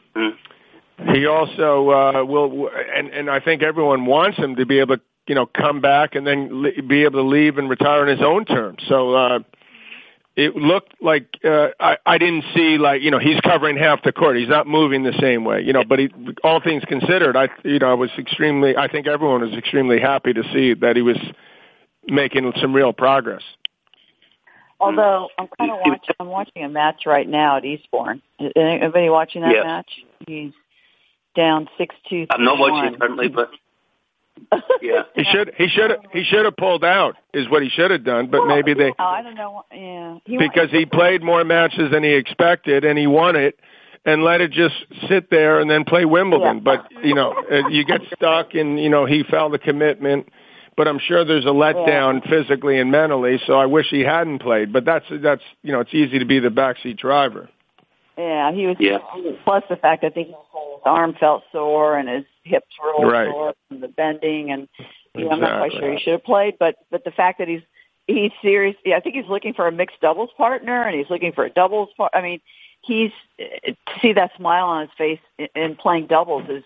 [1.13, 5.03] he also uh, will, and and I think everyone wants him to be able to,
[5.27, 8.21] you know, come back and then li- be able to leave and retire on his
[8.21, 8.83] own terms.
[8.89, 9.13] So.
[9.13, 9.39] uh
[10.35, 14.11] it looked like uh, I, I didn't see like you know he's covering half the
[14.11, 14.37] court.
[14.37, 15.83] He's not moving the same way, you know.
[15.83, 16.09] But he,
[16.43, 18.75] all things considered, I you know I was extremely.
[18.75, 21.17] I think everyone was extremely happy to see that he was
[22.07, 23.43] making some real progress.
[24.79, 28.21] Although I'm kind of watching, I'm watching a match right now at Eastbourne.
[28.39, 29.63] Is Anybody watching that Yeah.
[29.63, 29.89] match?
[30.27, 30.51] He's
[31.35, 32.27] down six two.
[32.29, 33.51] I'm not watching it currently, but
[34.81, 35.03] yeah.
[35.15, 38.29] He should he should he should have pulled out is what he should have done,
[38.29, 39.63] but maybe they Oh, I don't know.
[39.71, 43.59] Yeah, he because he played more matches than he expected and he won it
[44.05, 44.75] and let it just
[45.09, 46.61] sit there and then play Wimbledon.
[46.61, 50.29] But you know, uh, you get stuck and you know he felt the commitment.
[50.77, 53.39] But I'm sure there's a letdown physically and mentally.
[53.47, 54.73] So I wish he hadn't played.
[54.73, 57.49] But that's that's you know it's easy to be the backseat driver.
[58.17, 58.77] Yeah, he was.
[58.79, 58.97] Yeah.
[59.43, 60.35] Plus the fact I think his
[60.85, 63.29] arm felt sore and his hips were all Right.
[63.29, 64.69] sore from the bending, and
[65.13, 66.57] you know, I'm not quite sure he should have played.
[66.57, 67.63] But but the fact that he's
[68.07, 71.33] he's serious, yeah, I think he's looking for a mixed doubles partner, and he's looking
[71.33, 71.89] for a doubles.
[71.97, 72.39] Par- I mean,
[72.81, 76.63] he's to see that smile on his face in, in playing doubles is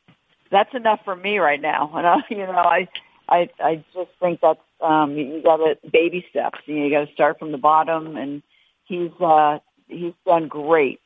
[0.52, 1.92] that's enough for me right now.
[1.96, 2.88] And I, you know, I
[3.28, 6.60] I I just think that's um you, you got to baby steps.
[6.66, 8.44] You, know, you got to start from the bottom, and
[8.86, 11.00] he's uh he's done great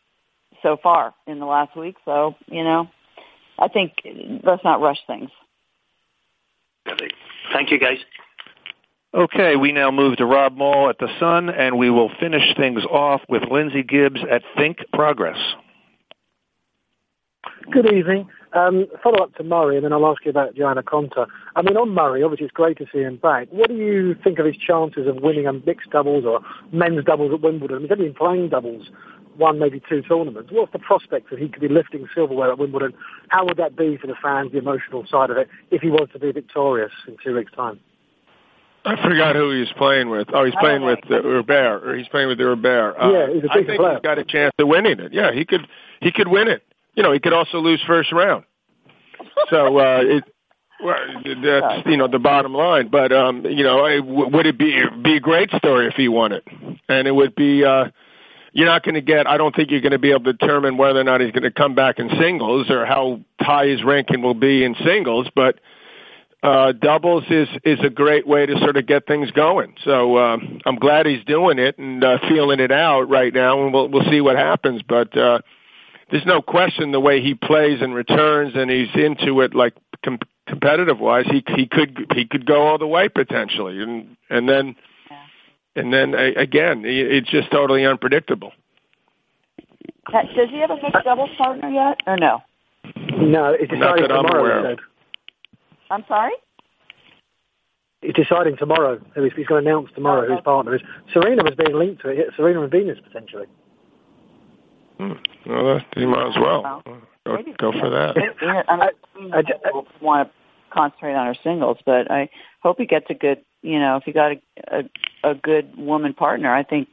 [0.62, 1.96] so far in the last week.
[2.06, 2.90] So you know,
[3.60, 3.94] I think
[4.44, 5.30] let's not rush things.
[7.54, 8.00] Thank you, guys.
[9.14, 12.84] Okay, we now move to Rob Mall at the Sun, and we will finish things
[12.86, 15.38] off with Lindsay Gibbs at Think Progress.
[17.70, 18.28] Good evening.
[18.54, 21.28] Um, follow up to Murray, and then I'll ask you about Johanna Konta.
[21.56, 23.48] I mean, on Murray, obviously it's great to see him back.
[23.52, 26.42] What do you think of his chances of winning a mixed doubles or
[26.72, 27.82] men's doubles at Wimbledon?
[27.82, 28.90] He's only been playing doubles,
[29.38, 30.50] one maybe two tournaments.
[30.52, 32.94] What's the prospect that he could be lifting silverware at Wimbledon?
[33.30, 36.08] How would that be for the fans, the emotional side of it, if he was
[36.14, 37.80] to be victorious in two weeks' time?
[38.86, 40.28] I forgot who he was playing with.
[40.34, 42.96] Oh, he's playing with uh, Herbert, or he's playing with Herbert.
[43.02, 43.94] Uh, Yeah, he's a I think player.
[43.94, 45.14] he's got a chance of winning it.
[45.14, 45.66] Yeah, he could.
[46.02, 46.64] He could win it.
[46.96, 48.44] You know, he could also lose first round.
[49.50, 50.24] So uh, it.
[50.84, 54.84] Well, that's you know the bottom line, but um, you know, it, would it be
[55.02, 56.44] be a great story if he won it?
[56.90, 57.64] And it would be.
[57.64, 57.86] uh
[58.54, 59.28] You're not going to get.
[59.28, 61.44] I don't think you're going to be able to determine whether or not he's going
[61.44, 65.60] to come back in singles or how high his ranking will be in singles, but
[66.44, 69.74] uh, doubles is is a great way to sort of get things going.
[69.84, 73.74] So um, I'm glad he's doing it and uh, feeling it out right now, and
[73.74, 74.82] we'll we'll see what happens.
[74.88, 75.40] But uh,
[76.12, 79.74] there's no question the way he plays and returns, and he's into it like
[80.04, 81.26] com- competitive wise.
[81.32, 84.76] He he could he could go all the way potentially, and and then
[85.76, 88.52] and then again, it's just totally unpredictable.
[90.12, 92.42] Does he have a mixed doubles partner yet, or no?
[93.18, 94.42] No, it's Not deciding that I'm tomorrow.
[94.42, 94.80] aware of.
[95.90, 96.34] I'm sorry.
[98.02, 99.00] It's deciding tomorrow.
[99.16, 100.82] He's, he's going to announce tomorrow who his partner is.
[101.14, 102.28] Serena was being linked to it.
[102.36, 103.46] Serena and Venus potentially.
[104.98, 105.14] Hmm.
[105.46, 106.84] Well, that, you might as well
[107.26, 108.16] go, go for that.
[108.68, 108.90] I,
[109.34, 109.64] I, just
[110.02, 110.34] want to
[110.74, 112.30] concentrate on her singles, but I
[112.62, 113.40] hope he gets a good.
[113.62, 114.42] You know, if he got a
[115.24, 116.90] a, a good woman partner, I think.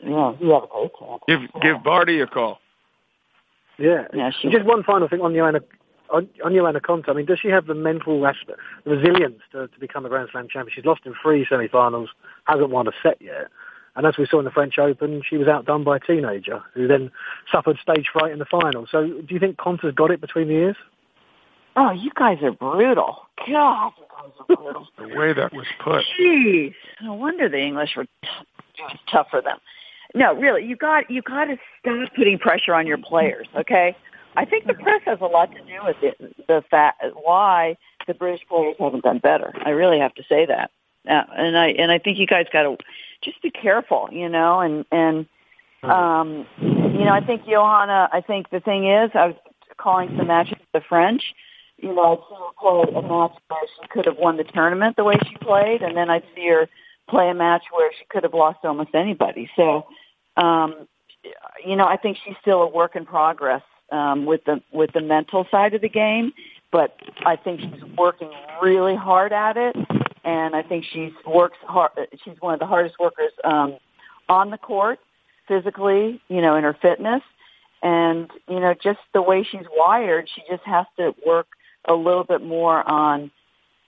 [0.00, 1.22] You know, he have a great chance.
[1.26, 2.58] Give give Barty a call.
[3.78, 4.06] Yeah.
[4.12, 5.60] Yeah, she- Just one final thing on Johanna,
[6.10, 7.10] on, on Johanna Konta.
[7.10, 10.28] I mean, does she have the mental aspect, the resilience to, to become a Grand
[10.32, 10.74] Slam champion?
[10.74, 12.10] She's lost in three semi-finals,
[12.44, 13.48] hasn't won a set yet.
[13.96, 16.86] And as we saw in the French Open, she was outdone by a teenager who
[16.86, 17.10] then
[17.50, 18.86] suffered stage fright in the final.
[18.90, 20.76] So do you think Konta's got it between the ears?
[21.76, 23.18] Oh, you guys are brutal.
[23.46, 24.88] God, you guys are brutal.
[24.98, 26.02] The way that was put.
[26.18, 29.58] Jeez, no wonder the English were t- tough for them.
[30.14, 33.46] No, really, you got you got to stop putting pressure on your players.
[33.54, 33.94] Okay,
[34.36, 36.46] I think the press has a lot to do with it.
[36.46, 39.52] The fact why the British players haven't done better.
[39.64, 40.70] I really have to say that,
[41.08, 42.78] uh, and I and I think you guys got to
[43.22, 45.26] just be careful, you know, and and
[45.82, 48.08] um, you know, I think Johanna.
[48.12, 49.36] I think the thing is, I was
[49.76, 51.34] calling some matches with the French.
[51.78, 54.96] You know, I'd see her play a match where she could have won the tournament
[54.96, 56.68] the way she played, and then I'd see her
[57.08, 59.50] play a match where she could have lost almost anybody.
[59.56, 59.86] So,
[60.36, 60.86] um,
[61.64, 63.62] you know, I think she's still a work in progress
[63.92, 66.32] um, with the with the mental side of the game,
[66.72, 68.30] but I think she's working
[68.62, 69.76] really hard at it,
[70.24, 71.92] and I think she's works hard.
[72.24, 73.76] She's one of the hardest workers um,
[74.28, 74.98] on the court,
[75.46, 77.22] physically, you know, in her fitness,
[77.82, 81.46] and you know, just the way she's wired, she just has to work
[81.86, 83.30] a little bit more on,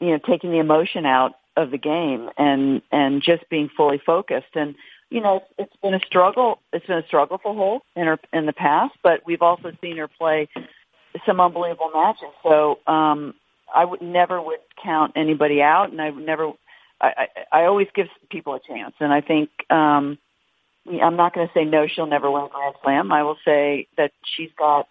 [0.00, 4.54] you know, taking the emotion out of the game and and just being fully focused.
[4.54, 4.74] And
[5.10, 8.46] you know it's, been a struggle it's been a struggle for Holt in her in
[8.46, 10.48] the past but we've also seen her play
[11.26, 12.28] some unbelievable matches.
[12.42, 13.34] So um
[13.74, 16.52] I would never would count anybody out and I would never
[17.00, 18.94] I I, I always give people a chance.
[19.00, 20.18] And I think um
[20.86, 23.12] I'm not going to say no she'll never win a grand slam.
[23.12, 24.88] I will say that she's got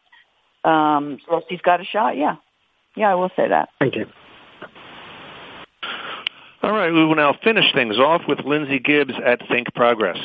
[0.63, 2.35] um well, she's got a shot yeah
[2.97, 4.05] yeah I will say that Thank you.
[6.63, 6.87] All right.
[6.87, 10.17] right, we will now finish things off with Lindsay Gibbs at Think Progress.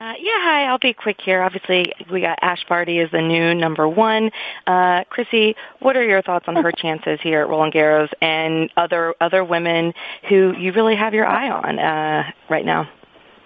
[0.00, 0.64] Uh, yeah, hi.
[0.64, 1.42] I'll be quick here.
[1.42, 4.30] Obviously, we got Ash Barty as the new number one.
[4.66, 9.14] Uh, Chrissie, what are your thoughts on her chances here at Roland Garros and other
[9.20, 9.92] other women
[10.28, 12.88] who you really have your eye on uh, right now?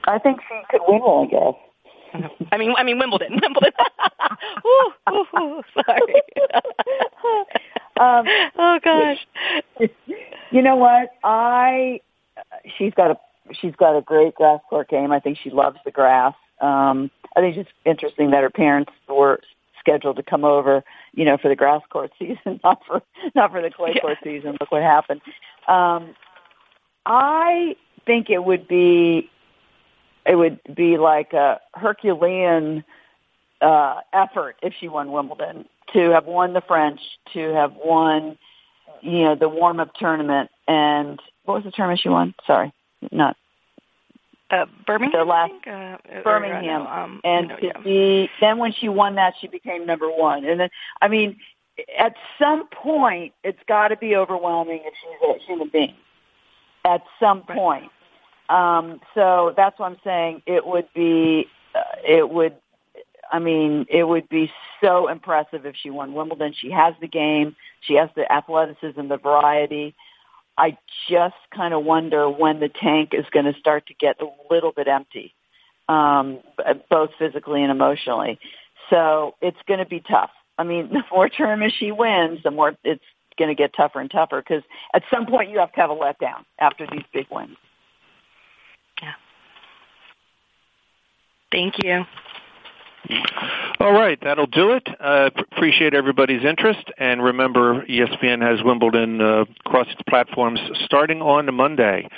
[0.04, 1.56] I think she could win Roland Garros.
[2.50, 3.38] I mean, I mean Wimbledon.
[3.42, 3.72] Wimbledon.
[4.66, 6.22] ooh, ooh, ooh, sorry.
[7.98, 8.26] Um,
[8.58, 9.26] oh gosh.
[10.50, 11.10] You know what?
[11.22, 12.00] I
[12.78, 13.18] she's got a
[13.60, 15.12] she's got a great grass court game.
[15.12, 16.34] I think she loves the grass.
[16.60, 19.40] Um, I think it's interesting that her parents were
[19.78, 20.82] scheduled to come over,
[21.14, 23.02] you know, for the grass court season, not for
[23.34, 24.00] not for the clay Yeah.
[24.00, 24.56] court season.
[24.58, 25.20] Look what happened.
[25.66, 26.14] Um,
[27.04, 27.76] I
[28.06, 29.30] think it would be
[30.26, 32.84] it would be like a Herculean
[33.60, 37.00] uh, effort if she won Wimbledon to have won the French,
[37.32, 38.38] to have won,
[39.00, 42.34] you know, the warm up tournament, and what was the tournament she won?
[42.46, 42.72] Sorry,
[43.10, 43.36] not
[44.50, 45.20] Uh, Birmingham.
[45.20, 45.52] the last?
[45.66, 47.80] Uh, or, Birmingham, uh, no, um, and no, to yeah.
[47.82, 50.44] be then when she won that, she became number one.
[50.44, 50.70] And then,
[51.02, 51.36] I mean,
[51.98, 55.94] at some point, it's got to be overwhelming if she's a human being.
[56.84, 57.90] At some point,
[58.48, 60.42] um, so that's what I'm saying.
[60.46, 62.54] It would be, uh, it would.
[63.30, 64.50] I mean, it would be
[64.82, 66.54] so impressive if she won Wimbledon.
[66.58, 67.56] She has the game.
[67.80, 69.94] She has the athleticism, the variety.
[70.56, 70.76] I
[71.08, 74.72] just kind of wonder when the tank is going to start to get a little
[74.72, 75.34] bit empty,
[75.88, 76.40] um,
[76.90, 78.40] both physically and emotionally.
[78.90, 80.30] So it's going to be tough.
[80.58, 83.04] I mean, the more tournaments she wins, the more it's
[83.38, 85.94] going to get tougher and tougher because at some point you have to have a
[85.94, 87.56] letdown after these big wins.
[89.00, 89.12] Yeah.
[91.52, 92.04] Thank you.
[93.80, 94.86] All right, that'll do it.
[95.00, 101.52] Uh, appreciate everybody's interest, and remember, ESPN has Wimbledon uh, across its platforms starting on
[101.54, 102.08] Monday.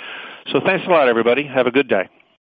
[0.51, 1.43] So thanks a lot, everybody.
[1.43, 2.09] Have a good day.